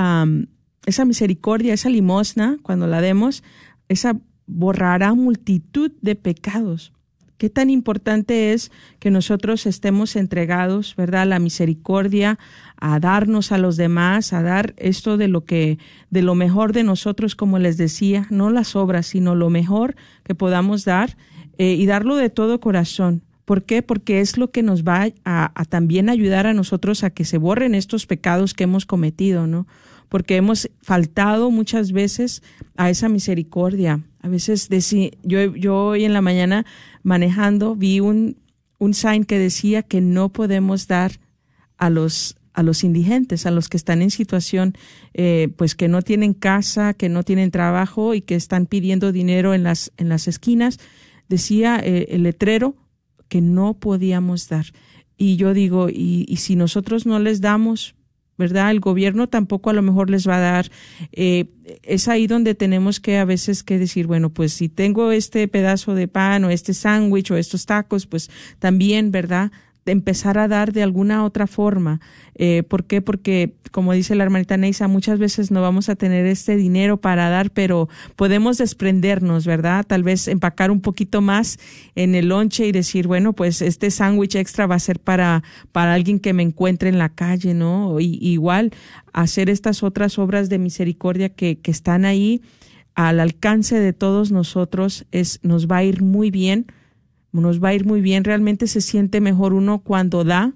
[0.84, 3.42] esa misericordia, esa limosna, cuando la demos,
[3.88, 6.92] esa borrará multitud de pecados.
[7.38, 11.22] Qué tan importante es que nosotros estemos entregados, ¿verdad?
[11.22, 12.38] A la misericordia,
[12.78, 15.78] a darnos a los demás, a dar esto de lo que,
[16.10, 20.34] de lo mejor de nosotros, como les decía, no las obras, sino lo mejor que
[20.34, 21.16] podamos dar
[21.56, 23.22] eh, y darlo de todo corazón.
[23.46, 23.80] ¿Por qué?
[23.80, 27.76] Porque es lo que nos va a, también ayudar a nosotros a que se borren
[27.76, 29.68] estos pecados que hemos cometido, ¿no?
[30.08, 32.42] Porque hemos faltado muchas veces
[32.76, 34.00] a esa misericordia.
[34.20, 34.68] A veces
[35.22, 36.66] yo, yo hoy en la mañana
[37.04, 38.36] manejando vi un,
[38.78, 41.12] un sign que decía que no podemos dar
[41.78, 44.72] a los a los indigentes, a los que están en situación,
[45.12, 49.52] eh, pues que no tienen casa, que no tienen trabajo y que están pidiendo dinero
[49.52, 50.80] en las en las esquinas.
[51.28, 52.74] Decía eh, el letrero
[53.28, 54.66] que no podíamos dar.
[55.16, 57.94] Y yo digo, y, y, si nosotros no les damos,
[58.38, 58.70] ¿verdad?
[58.70, 60.70] El gobierno tampoco a lo mejor les va a dar.
[61.12, 61.46] Eh,
[61.82, 65.94] es ahí donde tenemos que a veces que decir, bueno, pues si tengo este pedazo
[65.94, 69.52] de pan o este sándwich o estos tacos, pues también, ¿verdad?
[69.86, 72.00] Empezar a dar de alguna otra forma.
[72.34, 73.00] Eh, ¿Por qué?
[73.00, 77.28] Porque, como dice la hermanita Neisa, muchas veces no vamos a tener este dinero para
[77.30, 79.84] dar, pero podemos desprendernos, ¿verdad?
[79.86, 81.58] Tal vez empacar un poquito más
[81.94, 85.94] en el lonche y decir, bueno, pues este sándwich extra va a ser para, para
[85.94, 88.00] alguien que me encuentre en la calle, ¿no?
[88.00, 88.72] Y, igual
[89.12, 92.42] hacer estas otras obras de misericordia que, que están ahí
[92.96, 96.66] al alcance de todos nosotros es, nos va a ir muy bien
[97.40, 98.24] nos va a ir muy bien.
[98.24, 100.52] Realmente se siente mejor uno cuando da,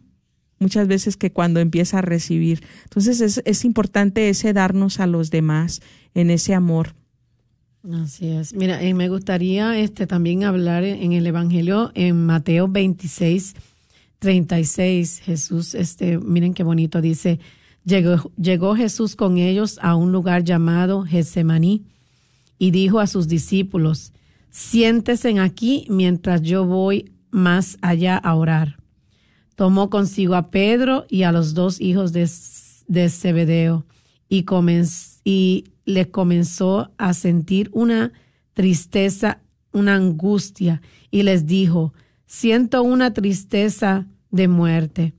[0.58, 2.62] muchas veces que cuando empieza a recibir.
[2.84, 5.80] Entonces es, es importante ese darnos a los demás
[6.14, 6.94] en ese amor.
[7.88, 8.52] Así es.
[8.52, 13.54] Mira, eh, me gustaría este también hablar en el Evangelio en Mateo 26,
[14.18, 15.20] 36.
[15.20, 17.40] Jesús, este, miren qué bonito, dice,
[17.84, 21.84] llegó, llegó Jesús con ellos a un lugar llamado Getsemaní
[22.58, 24.12] y dijo a sus discípulos,
[24.50, 28.76] siéntese aquí mientras yo voy más allá a orar.
[29.54, 32.28] Tomó consigo a Pedro y a los dos hijos de,
[32.88, 33.84] de Zebedeo
[34.28, 34.44] y,
[35.24, 38.12] y le comenzó a sentir una
[38.54, 39.40] tristeza,
[39.72, 40.80] una angustia
[41.10, 41.92] y les dijo,
[42.26, 45.14] siento una tristeza de muerte.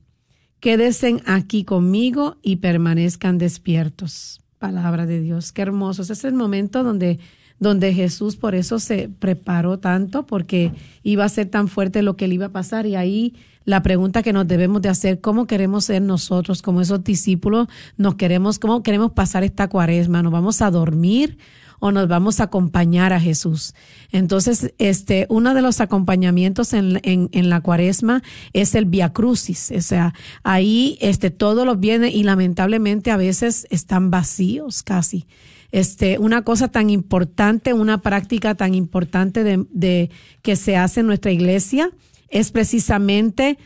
[0.60, 4.40] quédense aquí conmigo y permanezcan despiertos.
[4.58, 6.02] Palabra de Dios, qué hermoso.
[6.02, 7.18] Ese es el momento donde,
[7.62, 12.26] donde Jesús por eso se preparó tanto, porque iba a ser tan fuerte lo que
[12.28, 12.86] le iba a pasar.
[12.86, 13.34] Y ahí
[13.64, 17.68] la pregunta que nos debemos de hacer, ¿cómo queremos ser nosotros como esos discípulos?
[17.96, 20.22] ¿Nos queremos, cómo queremos pasar esta cuaresma?
[20.22, 21.38] ¿Nos vamos a dormir?
[21.84, 23.74] o nos vamos a acompañar a Jesús.
[24.12, 29.72] Entonces, este, uno de los acompañamientos en, en, la cuaresma es el Via Crucis.
[29.76, 35.26] O sea, ahí este, todos los bienes y lamentablemente a veces están vacíos casi.
[35.72, 40.10] Este, una cosa tan importante, una práctica tan importante de,
[40.42, 41.90] que se hace en nuestra iglesia
[42.28, 43.58] es precisamente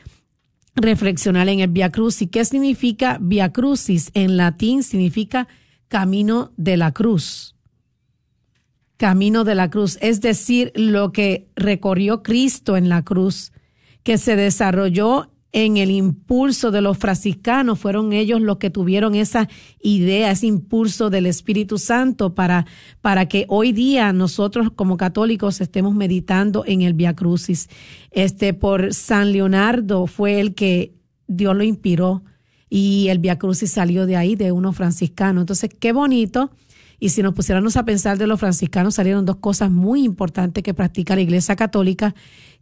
[0.77, 2.29] reflexionar en el Via Crucis.
[2.31, 4.11] ¿Qué significa Via Crucis?
[4.15, 5.49] En latín significa
[5.89, 7.57] camino de la cruz
[8.97, 13.53] camino de la cruz, es decir, lo que recorrió Cristo en la cruz,
[14.03, 19.49] que se desarrolló en el impulso de los franciscanos, fueron ellos los que tuvieron esa
[19.81, 22.67] idea, ese impulso del Espíritu Santo para,
[23.01, 27.71] para que hoy día nosotros como católicos estemos meditando en el Via Crucis.
[28.11, 30.93] Este, por San Leonardo fue el que
[31.27, 32.23] Dios lo inspiró
[32.69, 35.41] y el Via Crucis salió de ahí, de uno franciscano.
[35.41, 36.51] Entonces, qué bonito
[36.99, 40.75] y si nos pusiéramos a pensar de los franciscanos, salieron dos cosas muy importantes que
[40.75, 42.15] practica la Iglesia Católica,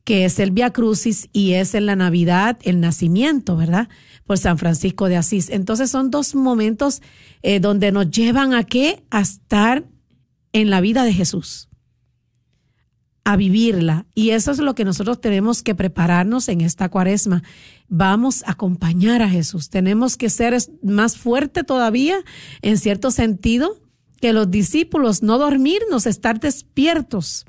[0.04, 3.88] que es el Via Crucis y es en la Navidad el nacimiento, ¿verdad?
[4.26, 5.48] Por San Francisco de Asís.
[5.48, 7.02] Entonces son dos momentos
[7.42, 9.02] eh, donde nos llevan a qué?
[9.10, 9.84] A estar
[10.52, 11.70] en la vida de Jesús,
[13.24, 14.06] a vivirla.
[14.14, 17.42] Y eso es lo que nosotros tenemos que prepararnos en esta cuaresma.
[17.88, 19.70] Vamos a acompañar a Jesús.
[19.70, 22.18] Tenemos que ser más fuerte todavía,
[22.60, 23.80] en cierto sentido,
[24.20, 27.46] que los discípulos no dormirnos, estar despiertos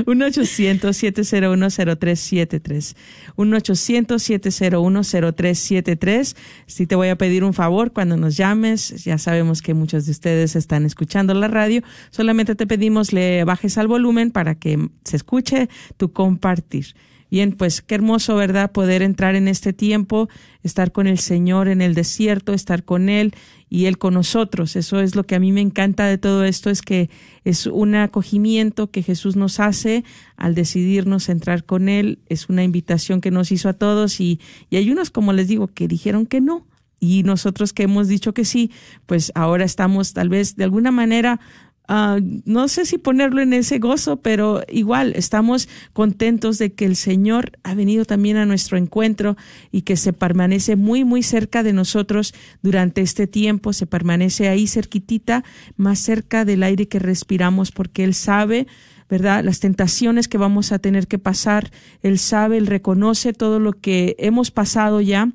[0.07, 2.95] 1-800-701-0373.
[3.36, 6.36] 1-800-701-0373.
[6.66, 10.12] Si te voy a pedir un favor cuando nos llames, ya sabemos que muchos de
[10.12, 15.16] ustedes están escuchando la radio, solamente te pedimos le bajes al volumen para que se
[15.16, 16.95] escuche tu compartir.
[17.33, 18.72] Bien, pues qué hermoso, ¿verdad?
[18.72, 20.28] Poder entrar en este tiempo,
[20.62, 23.33] estar con el Señor en el desierto, estar con Él
[23.70, 24.76] y Él con nosotros.
[24.76, 27.09] Eso es lo que a mí me encanta de todo esto, es que
[27.47, 30.05] es un acogimiento que Jesús nos hace
[30.37, 32.18] al decidirnos entrar con Él.
[32.28, 35.68] Es una invitación que nos hizo a todos y, y hay unos, como les digo,
[35.68, 36.66] que dijeron que no.
[37.01, 38.70] Y nosotros que hemos dicho que sí,
[39.07, 41.41] pues ahora estamos tal vez de alguna manera
[41.89, 46.95] Ah, no sé si ponerlo en ese gozo, pero igual estamos contentos de que el
[46.95, 49.37] Señor ha venido también a nuestro encuentro
[49.72, 54.68] y que se permanece muy, muy cerca de nosotros durante este tiempo, se permanece ahí
[54.68, 55.45] cerquitita,
[55.76, 58.66] más cerca del aire que respiramos, porque Él sabe
[59.11, 59.45] ¿verdad?
[59.45, 61.70] Las tentaciones que vamos a tener que pasar,
[62.03, 65.28] Él sabe, Él reconoce todo lo que hemos pasado ya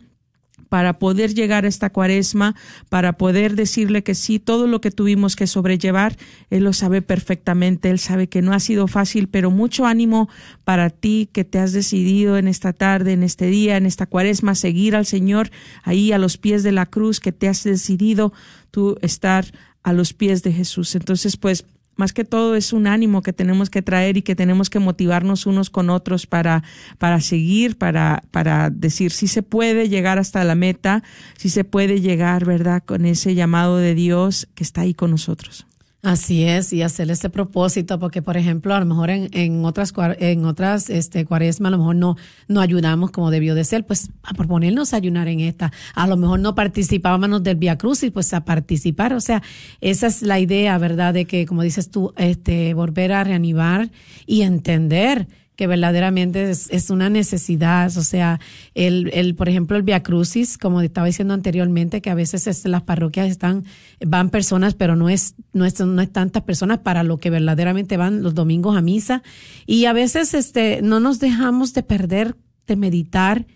[0.70, 2.56] para poder llegar a esta cuaresma,
[2.90, 6.16] para poder decirle que sí, todo lo que tuvimos que sobrellevar,
[6.50, 10.30] Él lo sabe perfectamente, Él sabe que no ha sido fácil, pero mucho ánimo
[10.64, 14.56] para ti que te has decidido en esta tarde, en este día, en esta cuaresma,
[14.56, 15.52] seguir al Señor
[15.84, 18.34] ahí a los pies de la cruz, que te has decidido
[18.72, 19.46] tú estar
[19.84, 20.96] a los pies de Jesús.
[20.96, 21.66] Entonces, pues
[21.98, 25.46] más que todo es un ánimo que tenemos que traer y que tenemos que motivarnos
[25.46, 26.64] unos con otros para,
[26.98, 31.04] para seguir, para, para decir si se puede llegar hasta la meta,
[31.38, 35.68] si se puede llegar, ¿verdad?, con ese llamado de Dios que está ahí con nosotros.
[36.04, 39.92] Así es, y hacer ese propósito, porque por ejemplo, a lo mejor en, en otras
[40.20, 42.16] en otras este cuaresma a lo mejor no,
[42.48, 45.72] no ayudamos como debió de ser, pues a proponernos ayunar en esta.
[45.96, 49.14] A lo mejor no participábamos del Via Crucis, pues a participar.
[49.14, 49.42] O sea,
[49.82, 51.16] esa es la idea, ¿verdad?
[51.16, 53.90] De que, como dices tú, este, volver a reanimar
[54.28, 55.28] y entender
[55.58, 57.88] que verdaderamente es, una necesidad.
[57.98, 58.40] O sea,
[58.76, 62.84] el, el, por ejemplo, el Via Crucis, como estaba diciendo anteriormente, que a veces las
[62.84, 63.66] parroquias están,
[64.06, 67.98] van personas, pero no es, no es, no es tantas personas para lo que verdaderamente
[67.98, 69.24] van los domingos a misa.
[69.66, 72.36] Y a veces este, no nos dejamos de perder,
[72.68, 73.48] de meditar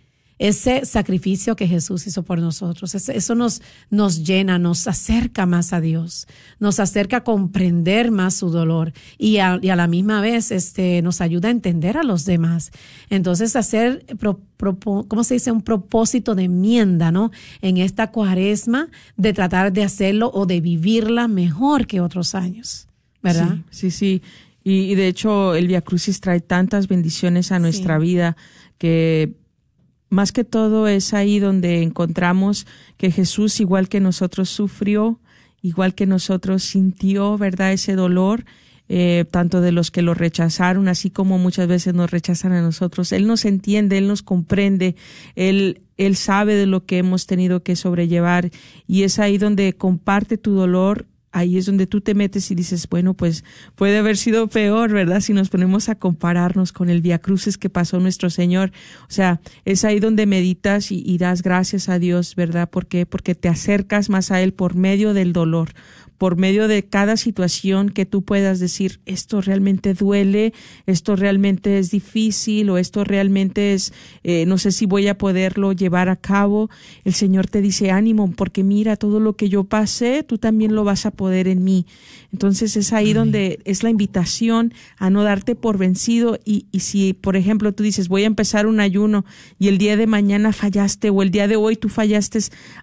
[0.41, 2.95] ese sacrificio que Jesús hizo por nosotros.
[2.95, 3.61] Eso nos,
[3.91, 6.27] nos llena, nos acerca más a Dios,
[6.59, 11.03] nos acerca a comprender más su dolor y a, y a la misma vez este,
[11.03, 12.71] nos ayuda a entender a los demás.
[13.11, 14.03] Entonces, hacer,
[15.07, 15.51] ¿cómo se dice?
[15.51, 17.29] Un propósito de enmienda, ¿no?
[17.61, 22.87] En esta cuaresma de tratar de hacerlo o de vivirla mejor que otros años,
[23.21, 23.59] ¿verdad?
[23.69, 24.23] Sí, sí.
[24.63, 28.35] Y, de hecho, el Via Crucis trae tantas bendiciones a nuestra vida
[28.79, 29.35] que
[30.12, 35.20] más que todo es ahí donde encontramos que Jesús, igual que nosotros, sufrió,
[35.62, 37.72] igual que nosotros sintió, ¿verdad?
[37.72, 38.43] Ese dolor,
[38.89, 43.14] eh, tanto de los que lo rechazaron, así como muchas veces nos rechazan a nosotros.
[43.14, 44.97] Él nos entiende, Él nos comprende,
[45.36, 48.51] Él, Él sabe de lo que hemos tenido que sobrellevar
[48.88, 52.88] y es ahí donde comparte tu dolor ahí es donde tú te metes y dices,
[52.89, 53.43] bueno, pues
[53.75, 55.21] puede haber sido peor, ¿verdad?
[55.21, 58.71] Si nos ponemos a compararnos con el Via Cruces que pasó nuestro Señor.
[59.03, 62.69] O sea, es ahí donde meditas y, y das gracias a Dios, ¿verdad?
[62.69, 63.05] ¿Por qué?
[63.05, 65.69] Porque te acercas más a Él por medio del dolor,
[66.22, 70.53] por medio de cada situación que tú puedas decir, esto realmente duele,
[70.86, 73.91] esto realmente es difícil o esto realmente es,
[74.24, 76.69] eh, no sé si voy a poderlo llevar a cabo,
[77.05, 80.84] el Señor te dice ánimo, porque mira, todo lo que yo pasé, tú también lo
[80.84, 81.88] vas a poder en mí.
[82.32, 87.13] Entonces es ahí donde es la invitación a no darte por vencido y, y si,
[87.13, 89.26] por ejemplo, tú dices, voy a empezar un ayuno
[89.57, 92.41] y el día de mañana fallaste o el día de hoy tú fallaste,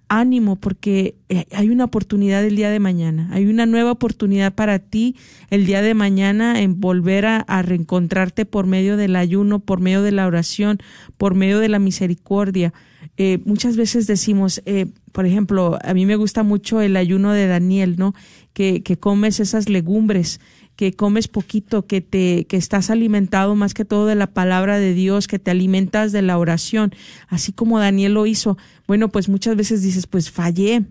[0.08, 1.14] ánimo, porque
[1.52, 5.16] hay una oportunidad el día de mañana hay una nueva oportunidad para ti
[5.50, 10.12] el día de mañana en volver a, reencontrarte por medio del ayuno, por medio de
[10.12, 10.78] la oración,
[11.16, 12.72] por medio de la misericordia.
[13.16, 17.46] Eh, muchas veces decimos, eh, por ejemplo, a mí me gusta mucho el ayuno de
[17.46, 18.14] Daniel, ¿no?
[18.52, 20.40] Que, que comes esas legumbres,
[20.76, 24.94] que comes poquito, que te, que estás alimentado más que todo de la palabra de
[24.94, 26.92] Dios, que te alimentas de la oración,
[27.28, 28.56] así como Daniel lo hizo.
[28.86, 30.84] Bueno, pues muchas veces dices, pues fallé,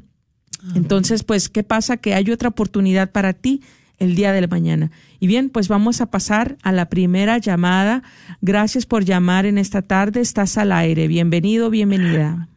[0.75, 1.97] entonces, pues, ¿qué pasa?
[1.97, 3.61] Que hay otra oportunidad para ti
[3.99, 4.91] el día de la mañana.
[5.19, 8.03] Y bien, pues vamos a pasar a la primera llamada.
[8.41, 10.21] Gracias por llamar en esta tarde.
[10.21, 11.07] Estás al aire.
[11.07, 12.47] Bienvenido, bienvenida.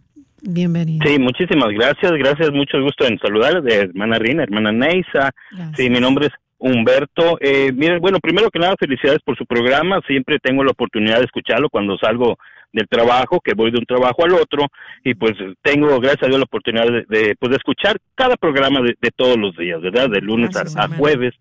[0.43, 1.07] Bienvenido.
[1.07, 2.13] Sí, muchísimas gracias.
[2.13, 5.31] Gracias, mucho gusto en saludar de hermana Rina, hermana Neisa.
[5.77, 7.39] Sí, mi nombre es Humberto.
[7.41, 10.01] Eh, miren, bueno, primero que nada, felicidades por su programa.
[10.07, 12.37] Siempre tengo la oportunidad de escucharlo cuando salgo
[12.73, 14.67] del trabajo, que voy de un trabajo al otro,
[15.05, 19.11] y pues tengo, gracias a Dios, la oportunidad de, pues, de escuchar cada programa de,
[19.17, 20.09] todos los días, ¿verdad?
[20.09, 21.35] De lunes a, jueves.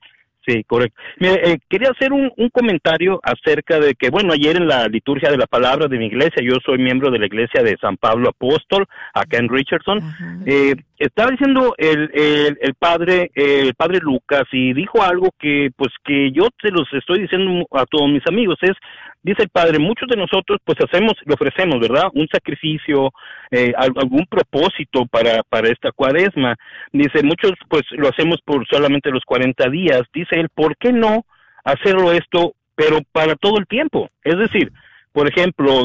[0.47, 0.99] Sí, correcto.
[1.19, 5.30] Mire, eh, quería hacer un, un, comentario acerca de que, bueno, ayer en la liturgia
[5.30, 8.30] de la palabra de mi iglesia, yo soy miembro de la iglesia de San Pablo
[8.30, 9.99] Apóstol, acá en Richardson,
[10.47, 15.91] eh, estaba diciendo el, el, el padre, el padre Lucas, y dijo algo que, pues,
[16.03, 18.75] que yo se los estoy diciendo a todos mis amigos, es
[19.22, 22.09] dice el Padre, muchos de nosotros pues hacemos, le ofrecemos, ¿verdad?
[22.13, 23.11] Un sacrificio,
[23.51, 26.55] eh, algún propósito para, para esta cuaresma.
[26.91, 30.03] Dice, muchos pues lo hacemos por solamente los 40 días.
[30.13, 31.26] Dice él, ¿por qué no
[31.63, 34.09] hacerlo esto, pero para todo el tiempo?
[34.24, 34.72] Es decir,
[35.11, 35.84] por ejemplo,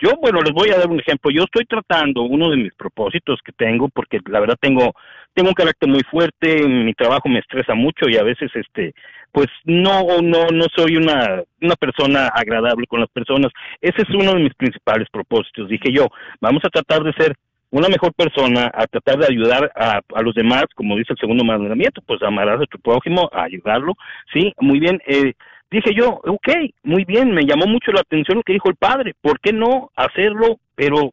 [0.00, 1.30] yo, bueno, les voy a dar un ejemplo.
[1.30, 4.94] Yo estoy tratando uno de mis propósitos que tengo, porque la verdad tengo,
[5.34, 8.94] tengo un carácter muy fuerte, mi trabajo me estresa mucho y a veces, este,
[9.32, 13.52] pues no, no, no soy una, una persona agradable con las personas.
[13.80, 15.68] Ese es uno de mis principales propósitos.
[15.68, 16.06] Dije yo,
[16.40, 17.34] vamos a tratar de ser
[17.70, 21.44] una mejor persona, a tratar de ayudar a, a los demás, como dice el segundo
[21.44, 23.94] mandamiento, pues amarás a tu prójimo, a ayudarlo,
[24.32, 25.00] sí, muy bien.
[25.06, 25.34] Eh,
[25.70, 26.48] dije yo, ok,
[26.82, 29.90] muy bien, me llamó mucho la atención lo que dijo el padre, ¿por qué no
[29.94, 31.12] hacerlo, pero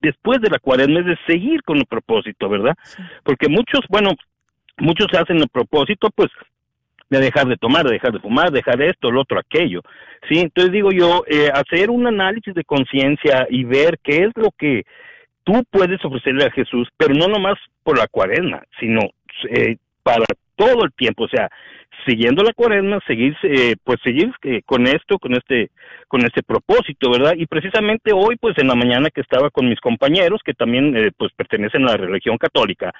[0.00, 2.74] después de la cuaresma, es de seguir con el propósito, ¿verdad?
[3.22, 4.10] Porque muchos, bueno,
[4.78, 6.30] muchos hacen el propósito, pues,
[7.10, 9.80] de dejar de tomar, de dejar de fumar, dejar esto, lo otro, aquello,
[10.28, 10.38] ¿sí?
[10.38, 14.84] Entonces digo yo, eh, hacer un análisis de conciencia y ver qué es lo que
[15.44, 19.00] tú puedes ofrecerle a Jesús, pero no nomás por la cuaresma, sino
[19.50, 20.24] eh, para
[20.56, 21.50] todo el tiempo, o sea,
[22.06, 25.70] siguiendo la cuaresma, seguir, eh, pues seguir eh, con esto, con este,
[26.08, 27.34] con este propósito, ¿verdad?
[27.36, 31.10] Y precisamente hoy, pues en la mañana que estaba con mis compañeros, que también, eh,
[31.16, 32.92] pues pertenecen a la religión católica,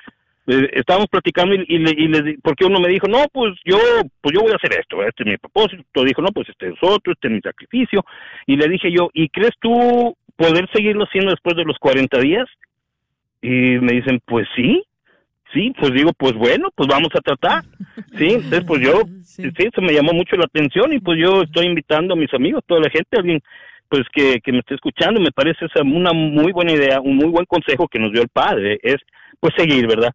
[0.46, 3.78] eh, estábamos platicando y, le, y le, porque uno me dijo, no, pues yo,
[4.20, 6.78] pues yo voy a hacer esto, este es mi propósito, dijo, no, pues este es
[6.82, 8.04] otro, este es mi sacrificio,
[8.46, 12.46] y le dije yo, ¿y crees tú poder seguirlo haciendo después de los 40 días?
[13.40, 14.84] Y me dicen, pues sí,
[15.54, 17.64] sí, pues digo, pues bueno, pues vamos a tratar,
[18.18, 19.44] sí, entonces pues yo, sí.
[19.56, 22.80] eso me llamó mucho la atención y pues yo estoy invitando a mis amigos, toda
[22.80, 23.40] la gente, alguien
[23.88, 27.28] pues que, que me esté escuchando, me parece esa una muy buena idea, un muy
[27.28, 28.96] buen consejo que nos dio el padre, es
[29.40, 30.12] pues seguir, ¿verdad?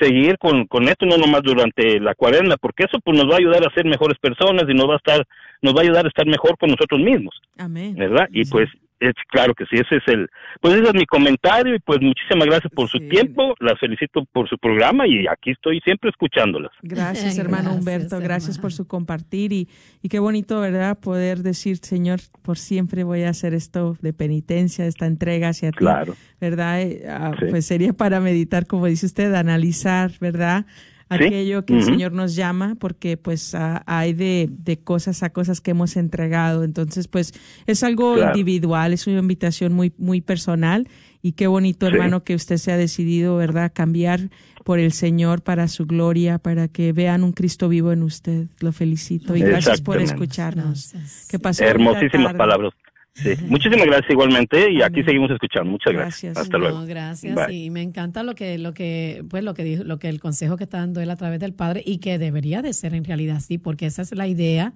[0.00, 3.38] seguir con, con esto no nomás durante la cuarentena, porque eso pues nos va a
[3.38, 5.26] ayudar a ser mejores personas y nos va a estar
[5.60, 7.40] nos va a ayudar a estar mejor con nosotros mismos.
[7.56, 7.94] Amén.
[7.94, 8.28] ¿Verdad?
[8.32, 8.68] Y pues
[9.02, 10.28] es claro que sí, ese es el
[10.60, 14.48] pues ese es mi comentario y pues muchísimas gracias por su tiempo, las felicito por
[14.48, 16.72] su programa y aquí estoy siempre escuchándolas.
[16.82, 19.68] Gracias, hermano gracias, Humberto, gracias por su compartir y,
[20.02, 20.98] y qué bonito, ¿verdad?
[20.98, 26.12] Poder decir, Señor, por siempre voy a hacer esto de penitencia, esta entrega hacia claro.
[26.12, 26.80] ti, ¿verdad?
[26.82, 27.46] Uh, sí.
[27.50, 30.66] Pues sería para meditar, como dice usted, analizar, ¿verdad?
[31.14, 31.80] Aquello que uh -huh.
[31.80, 36.64] el Señor nos llama, porque pues hay de, de, cosas a cosas que hemos entregado.
[36.64, 37.32] Entonces, pues
[37.66, 38.30] es algo claro.
[38.30, 40.88] individual, es una invitación muy, muy personal
[41.22, 41.92] y qué bonito, sí.
[41.92, 44.30] hermano, que usted se ha decidido, ¿verdad?, cambiar
[44.64, 48.46] por el Señor para su gloria, para que vean un Cristo vivo en usted.
[48.60, 50.92] Lo felicito y gracias por escucharnos.
[50.92, 51.40] Gracias.
[51.40, 52.72] pasó Hermosísimas palabras.
[53.14, 53.30] Sí.
[53.46, 55.70] Muchísimas gracias igualmente y aquí seguimos escuchando.
[55.70, 56.34] Muchas gracias.
[56.34, 56.36] gracias.
[56.38, 56.86] Hasta no, luego.
[56.86, 57.54] Gracias Bye.
[57.54, 60.56] y me encanta lo que lo que pues lo que dijo, lo que el consejo
[60.56, 63.36] que está dando él a través del padre y que debería de ser en realidad
[63.36, 64.72] así porque esa es la idea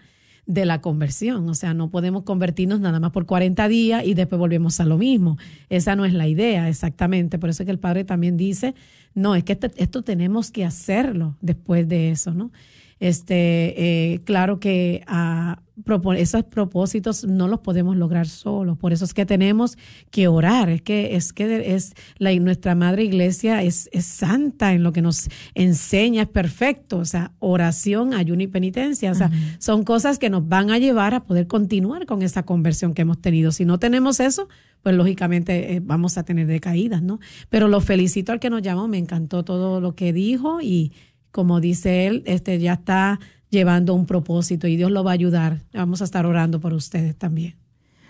[0.46, 4.38] de la conversión, o sea, no podemos convertirnos nada más por 40 días y después
[4.38, 5.38] volvemos a lo mismo.
[5.68, 8.74] Esa no es la idea exactamente, por eso es que el padre también dice,
[9.12, 12.52] no, es que este, esto tenemos que hacerlo después de eso, ¿no?
[12.98, 19.12] Este, eh, claro que uh, esos propósitos no los podemos lograr solos, por eso es
[19.12, 19.76] que tenemos
[20.10, 24.82] que orar, es que es que es la nuestra madre iglesia es, es santa en
[24.82, 29.84] lo que nos enseña, es perfecto, o sea, oración, ayuno y penitencia, o sea, son
[29.84, 33.52] cosas que nos van a llevar a poder continuar con esa conversión que hemos tenido.
[33.52, 34.48] Si no tenemos eso,
[34.82, 37.20] pues lógicamente eh, vamos a tener decaídas, ¿no?
[37.50, 40.92] Pero lo felicito al que nos llamó, me encantó todo lo que dijo y
[41.36, 43.20] como dice él, este ya está
[43.50, 45.60] llevando un propósito y Dios lo va a ayudar.
[45.74, 47.56] Vamos a estar orando por ustedes también.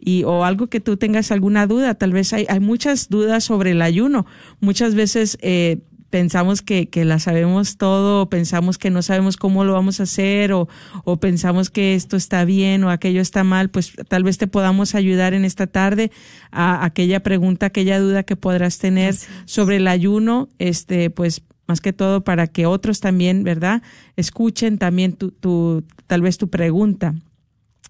[0.00, 3.72] Y, o algo que tú tengas alguna duda, tal vez hay, hay muchas dudas sobre
[3.72, 4.26] el ayuno.
[4.60, 5.78] Muchas veces eh,
[6.10, 10.52] pensamos que, que la sabemos todo, pensamos que no sabemos cómo lo vamos a hacer,
[10.52, 10.68] o,
[11.04, 14.94] o pensamos que esto está bien o aquello está mal, pues tal vez te podamos
[14.94, 16.10] ayudar en esta tarde
[16.50, 19.14] a aquella pregunta, aquella duda que podrás tener
[19.44, 23.82] sobre el ayuno, este, pues más que todo para que otros también, ¿verdad?
[24.16, 27.14] Escuchen también tu, tu tal vez tu pregunta.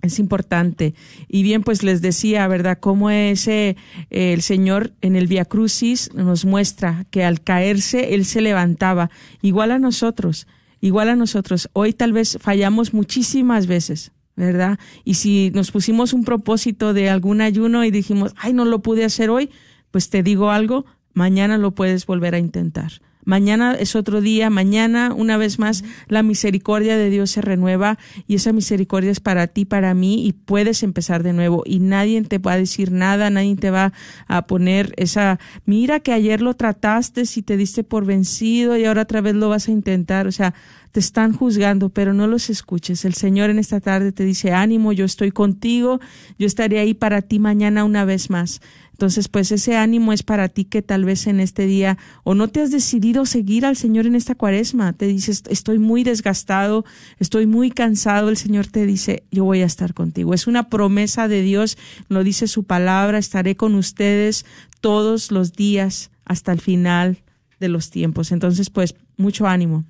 [0.03, 0.95] Es importante.
[1.29, 3.77] Y bien, pues les decía, ¿verdad?, cómo ese,
[4.11, 9.11] el Señor en el Via Crucis nos muestra que al caerse, Él se levantaba,
[9.43, 10.47] igual a nosotros,
[10.81, 11.69] igual a nosotros.
[11.73, 14.79] Hoy tal vez fallamos muchísimas veces, ¿verdad?
[15.05, 19.05] Y si nos pusimos un propósito de algún ayuno y dijimos, ay, no lo pude
[19.05, 19.51] hacer hoy,
[19.91, 25.13] pues te digo algo, mañana lo puedes volver a intentar mañana es otro día, mañana
[25.15, 29.67] una vez más la misericordia de Dios se renueva y esa misericordia es para ti,
[29.67, 31.63] para mí y puedes empezar de nuevo.
[31.67, 33.93] Y nadie te va a decir nada, nadie te va
[34.29, 39.03] a poner esa, mira que ayer lo trataste y te diste por vencido y ahora
[39.03, 40.55] otra vez lo vas a intentar, o sea,
[40.93, 43.05] te están juzgando, pero no los escuches.
[43.05, 46.01] El Señor en esta tarde te dice, ánimo, yo estoy contigo,
[46.39, 48.61] yo estaré ahí para ti mañana una vez más.
[48.99, 52.49] Entonces, pues ese ánimo es para ti que tal vez en este día o no
[52.49, 54.93] te has decidido seguir al Señor en esta cuaresma.
[54.93, 56.85] Te dices, estoy muy desgastado,
[57.21, 58.29] estoy muy cansado.
[58.29, 60.35] El Señor te dice, yo voy a estar contigo.
[60.35, 61.79] Es una promesa de Dios,
[62.09, 64.45] lo dice su palabra, estaré con ustedes
[64.81, 67.19] todos los días hasta el final
[67.61, 68.33] de los tiempos.
[68.33, 69.85] Entonces, pues mucho ánimo.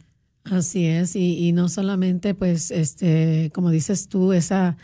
[0.51, 4.76] Así es, y, y no solamente, pues, este, como dices tú, esa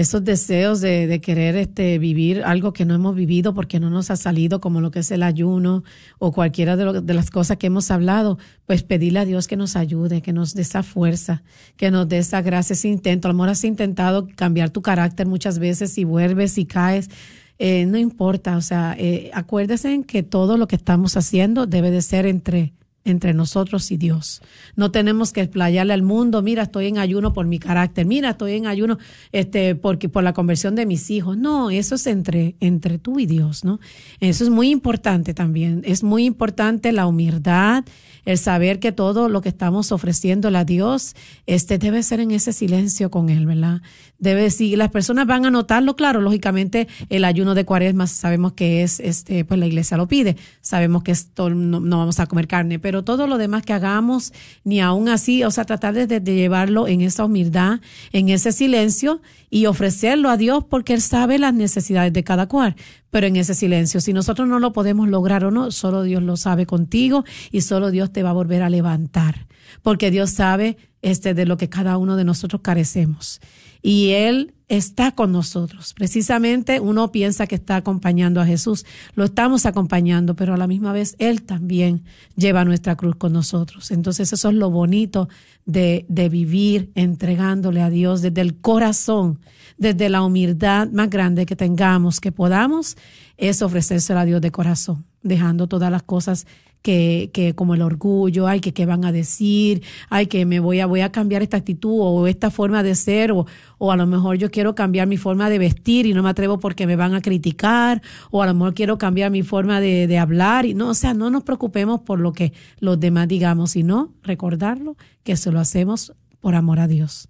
[0.00, 4.16] esos deseos de, querer este, vivir algo que no hemos vivido porque no nos ha
[4.16, 5.82] salido, como lo que es el ayuno
[6.20, 9.74] o cualquiera de, de las cosas que hemos hablado, pues pedirle a Dios que nos
[9.74, 11.42] ayude, que nos dé esa fuerza,
[11.76, 13.28] que nos dé esa gracia, ese intento.
[13.28, 17.10] A lo has intentado cambiar tu carácter muchas veces y vuelves y caes.
[17.58, 22.02] Eh, no importa, o sea, eh, acuérdense que todo lo que estamos haciendo debe de
[22.02, 22.72] ser entre
[23.08, 24.42] entre nosotros y Dios.
[24.76, 28.52] No tenemos que explayarle al mundo, mira, estoy en ayuno por mi carácter, mira, estoy
[28.52, 28.98] en ayuno
[29.32, 31.36] este porque por la conversión de mis hijos.
[31.36, 33.80] No, eso es entre entre tú y Dios, ¿no?
[34.20, 35.82] Eso es muy importante también.
[35.84, 37.84] Es muy importante la humildad,
[38.28, 41.16] el saber que todo lo que estamos ofreciéndole a Dios,
[41.46, 43.80] este debe ser en ese silencio con él, ¿verdad?
[44.18, 48.82] Debe si las personas van a notarlo, claro, lógicamente el ayuno de Cuaresma sabemos que
[48.82, 50.36] es este pues la iglesia lo pide.
[50.60, 54.34] Sabemos que esto no, no vamos a comer carne, pero todo lo demás que hagamos,
[54.62, 57.80] ni aún así, o sea, tratar de, llevarlo en esa humildad,
[58.12, 62.76] en ese silencio y ofrecerlo a Dios porque Él sabe las necesidades de cada cual,
[63.10, 64.00] pero en ese silencio.
[64.00, 67.90] Si nosotros no lo podemos lograr o no, solo Dios lo sabe contigo y solo
[67.90, 69.46] Dios te va a volver a levantar,
[69.82, 73.40] porque Dios sabe este de lo que cada uno de nosotros carecemos
[73.82, 75.94] y Él está con nosotros.
[75.94, 80.92] Precisamente uno piensa que está acompañando a Jesús, lo estamos acompañando, pero a la misma
[80.92, 82.02] vez Él también
[82.36, 83.90] lleva nuestra cruz con nosotros.
[83.90, 85.28] Entonces eso es lo bonito
[85.64, 89.40] de, de vivir entregándole a Dios desde el corazón,
[89.78, 92.96] desde la humildad más grande que tengamos, que podamos,
[93.36, 96.46] es ofrecérselo a Dios de corazón, dejando todas las cosas
[96.82, 100.80] que, que como el orgullo, ay, que qué van a decir, ay, que me voy
[100.80, 103.46] a, voy a cambiar esta actitud o esta forma de ser, o,
[103.78, 106.58] o a lo mejor yo quiero cambiar mi forma de vestir y no me atrevo
[106.58, 110.18] porque me van a criticar, o a lo mejor quiero cambiar mi forma de, de
[110.18, 114.14] hablar, y no, o sea, no nos preocupemos por lo que los demás digamos, sino
[114.22, 117.28] recordarlo que se lo hacemos por amor a Dios.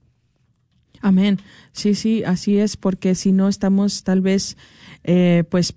[1.01, 1.39] Amén.
[1.73, 4.57] Sí, sí, así es, porque si no estamos tal vez,
[5.05, 5.75] eh, pues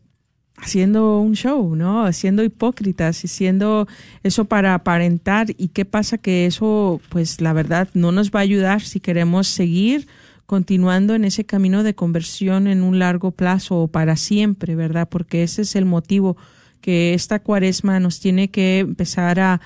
[0.62, 2.06] haciendo un show, ¿no?
[2.06, 3.88] Haciendo hipócritas y siendo
[4.24, 5.48] eso para aparentar.
[5.58, 6.20] ¿Y qué pasa?
[6.20, 10.08] Que eso, pues la verdad, no nos va a ayudar si queremos seguir
[10.46, 15.10] continuando en ese camino de conversión en un largo plazo o para siempre, ¿verdad?
[15.10, 16.38] Porque ese es el motivo
[16.82, 19.62] que esta cuaresma nos tiene que empezar a,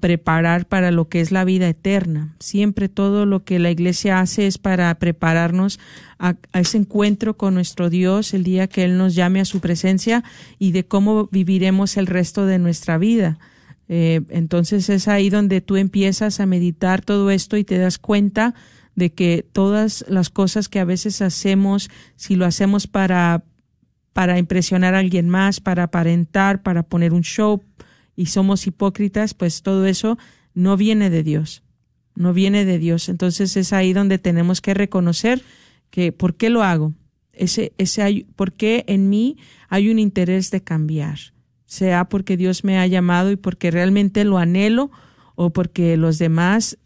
[0.00, 2.34] preparar para lo que es la vida eterna.
[2.38, 5.80] Siempre todo lo que la iglesia hace es para prepararnos
[6.18, 10.22] a, ese encuentro con nuestro Dios el día que Él nos llame a su presencia
[10.58, 13.38] y de cómo viviremos el resto de nuestra vida.
[13.88, 18.54] Eh, entonces es ahí donde tú empiezas a meditar todo esto y te das cuenta
[18.94, 23.44] de que todas las cosas que a veces hacemos, si lo hacemos para
[24.18, 27.62] para impresionar a alguien más, para aparentar, para poner un show
[28.16, 30.18] y somos hipócritas, pues todo eso
[30.54, 31.62] no viene de Dios,
[32.16, 33.08] no viene de Dios.
[33.08, 35.40] Entonces es ahí donde tenemos que reconocer
[35.90, 36.94] que ¿por qué lo hago?
[37.32, 39.36] Ese, ese, ¿Por qué en mí
[39.68, 41.20] hay un interés de cambiar?
[41.66, 44.90] Sea porque Dios me ha llamado y porque realmente lo anhelo
[45.36, 46.76] o porque los demás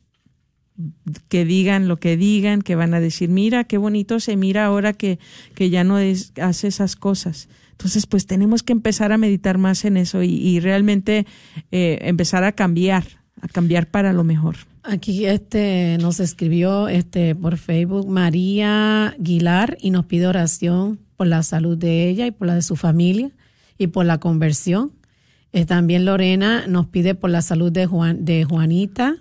[1.28, 4.93] que digan lo que digan, que van a decir, mira, qué bonito se mira ahora
[4.93, 5.18] que,
[5.55, 7.49] que ya no hace esas cosas.
[7.72, 11.26] Entonces, pues tenemos que empezar a meditar más en eso y, realmente
[11.72, 13.05] eh, empezar a cambiar,
[13.41, 14.57] a cambiar para lo mejor.
[14.85, 21.43] Aquí este nos escribió este por Facebook María Aguilar y nos pide oración por la
[21.43, 23.30] salud de ella y por la de su familia
[23.78, 24.93] y por la conversión.
[25.53, 29.16] Eh, también Lorena nos pide por la salud de Juan de Juanita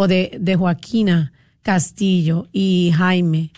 [0.00, 1.32] o de, de Joaquina
[1.62, 3.50] Castillo y Jaime,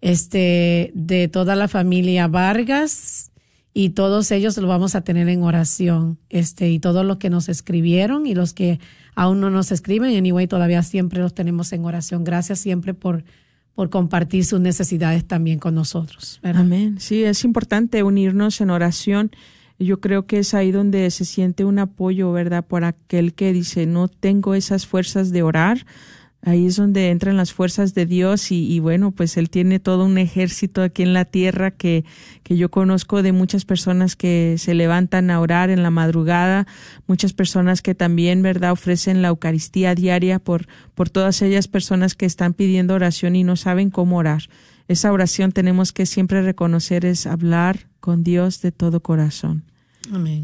[0.00, 3.32] este, de toda la familia Vargas
[3.74, 7.48] y todos ellos lo vamos a tener en oración, este, y todos los que nos
[7.48, 8.78] escribieron y los que
[9.16, 12.22] aún no nos escriben, anyway, todavía siempre los tenemos en oración.
[12.22, 13.24] Gracias siempre por,
[13.74, 16.38] por compartir sus necesidades también con nosotros.
[16.44, 17.00] Amén.
[17.00, 19.32] Sí, es importante unirnos en oración.
[19.78, 22.64] Yo creo que es ahí donde se siente un apoyo, ¿verdad?
[22.66, 25.86] Por aquel que dice, no tengo esas fuerzas de orar.
[26.42, 30.18] Ahí es donde entran las fuerzas de Dios y, bueno, pues Él tiene todo un
[30.18, 32.04] ejército aquí en la tierra que,
[32.44, 36.66] que yo conozco de muchas personas que se levantan a orar en la madrugada,
[37.08, 42.26] muchas personas que también, ¿verdad?, ofrecen la Eucaristía diaria por, por todas ellas personas que
[42.26, 44.42] están pidiendo oración y no saben cómo orar.
[44.86, 49.67] Esa oración tenemos que siempre reconocer es hablar con Dios de todo corazón.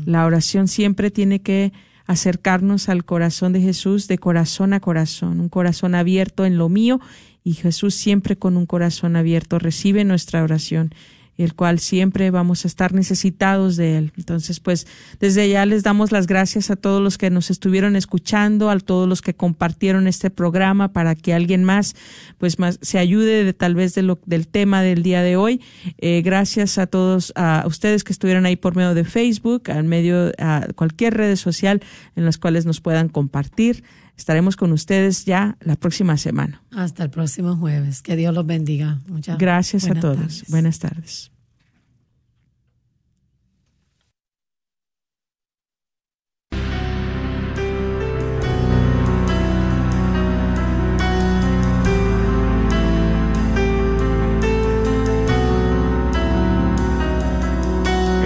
[0.06, 1.72] La oración siempre tiene que
[2.06, 7.00] acercarnos al corazón de Jesús de corazón a corazón, un corazón abierto en lo mío
[7.42, 10.94] y Jesús siempre con un corazón abierto recibe nuestra oración.
[11.36, 14.12] El cual siempre vamos a estar necesitados de Él.
[14.16, 14.86] Entonces, pues
[15.20, 19.08] desde ya les damos las gracias a todos los que nos estuvieron escuchando, a todos
[19.08, 21.94] los que compartieron este programa para que alguien más,
[22.38, 25.60] pues más se ayude de tal vez de lo, del tema del día de hoy.
[25.98, 30.32] Eh, gracias a todos, a ustedes que estuvieron ahí por medio de Facebook, al medio,
[30.38, 31.82] a cualquier red social
[32.16, 33.82] en las cuales nos puedan compartir.
[34.16, 36.62] Estaremos con ustedes ya la próxima semana.
[36.70, 38.00] Hasta el próximo jueves.
[38.00, 39.00] Que Dios los bendiga.
[39.08, 40.44] Muchas gracias a todos.
[40.48, 41.30] Buenas tardes.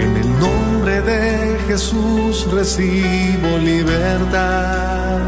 [0.01, 5.28] En el nombre de Jesús recibo libertad.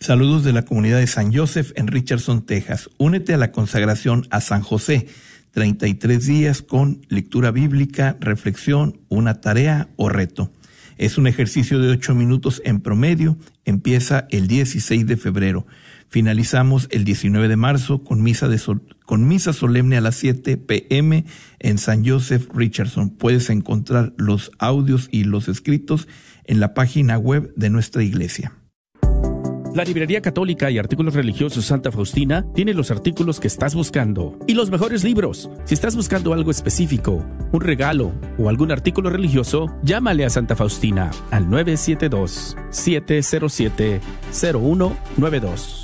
[0.00, 2.90] Saludos de la comunidad de San Joseph en Richardson, Texas.
[2.98, 5.06] Únete a la consagración a San José.
[5.52, 10.50] 33 días con lectura bíblica, reflexión, una tarea o reto.
[10.98, 13.36] Es un ejercicio de 8 minutos en promedio.
[13.64, 15.66] Empieza el 16 de febrero.
[16.08, 18.48] Finalizamos el 19 de marzo con misa,
[19.04, 21.24] con misa solemne a las 7 pm
[21.58, 23.10] en San Joseph Richardson.
[23.10, 26.08] Puedes encontrar los audios y los escritos
[26.44, 28.52] en la página web de nuestra iglesia.
[29.74, 34.54] La Librería Católica y Artículos Religiosos Santa Faustina tiene los artículos que estás buscando y
[34.54, 35.50] los mejores libros.
[35.64, 41.10] Si estás buscando algo específico, un regalo o algún artículo religioso, llámale a Santa Faustina
[41.32, 44.00] al 972 707
[44.30, 45.83] 0192.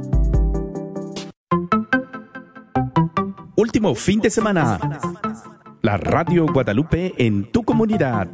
[3.55, 4.99] Último fin de semana.
[5.81, 8.29] La Radio Guadalupe en tu comunidad.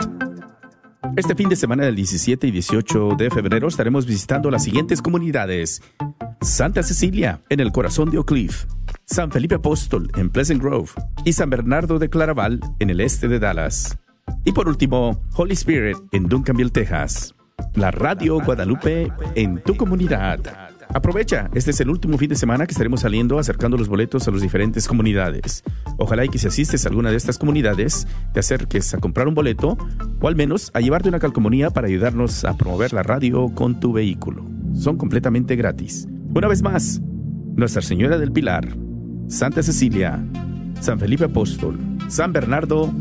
[1.16, 5.82] Este fin de semana del 17 y 18 de febrero estaremos visitando las siguientes comunidades.
[6.42, 8.66] Santa Cecilia, en el corazón de Oak Cliff.
[9.06, 10.90] San Felipe Apóstol en Pleasant Grove
[11.26, 13.98] y San Bernardo de Claraval en el este de Dallas.
[14.46, 17.36] Y por último, Holy Spirit en Duncanville, Texas.
[17.76, 20.40] La Radio Guadalupe en tu comunidad.
[20.94, 24.32] Aprovecha, este es el último fin de semana que estaremos saliendo acercando los boletos a
[24.32, 25.64] las diferentes comunidades.
[25.98, 29.34] Ojalá y que si asistes a alguna de estas comunidades, te acerques a comprar un
[29.34, 29.78] boleto
[30.22, 33.92] o al menos a llevarte una calcomanía para ayudarnos a promover la radio con tu
[33.92, 34.46] vehículo.
[34.76, 36.08] Son completamente gratis.
[36.34, 37.02] Una vez más,
[37.56, 38.76] Nuestra Señora del Pilar,
[39.28, 40.24] Santa Cecilia,
[40.80, 42.92] San Felipe Apóstol, San Bernardo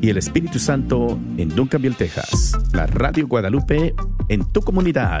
[0.00, 2.58] y el Espíritu Santo en Duncanville, Texas.
[2.72, 3.94] La Radio Guadalupe
[4.28, 5.20] en tu comunidad.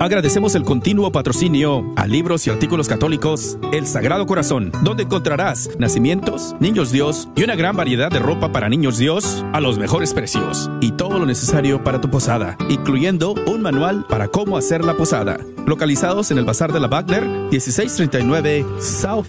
[0.00, 6.54] Agradecemos el continuo patrocinio a libros y artículos católicos El Sagrado Corazón, donde encontrarás nacimientos,
[6.60, 10.70] niños Dios y una gran variedad de ropa para niños Dios a los mejores precios
[10.80, 15.38] y todo lo necesario para tu posada, incluyendo un manual para cómo hacer la posada.
[15.66, 19.28] Localizados en el Bazar de la Wagner, 1639 South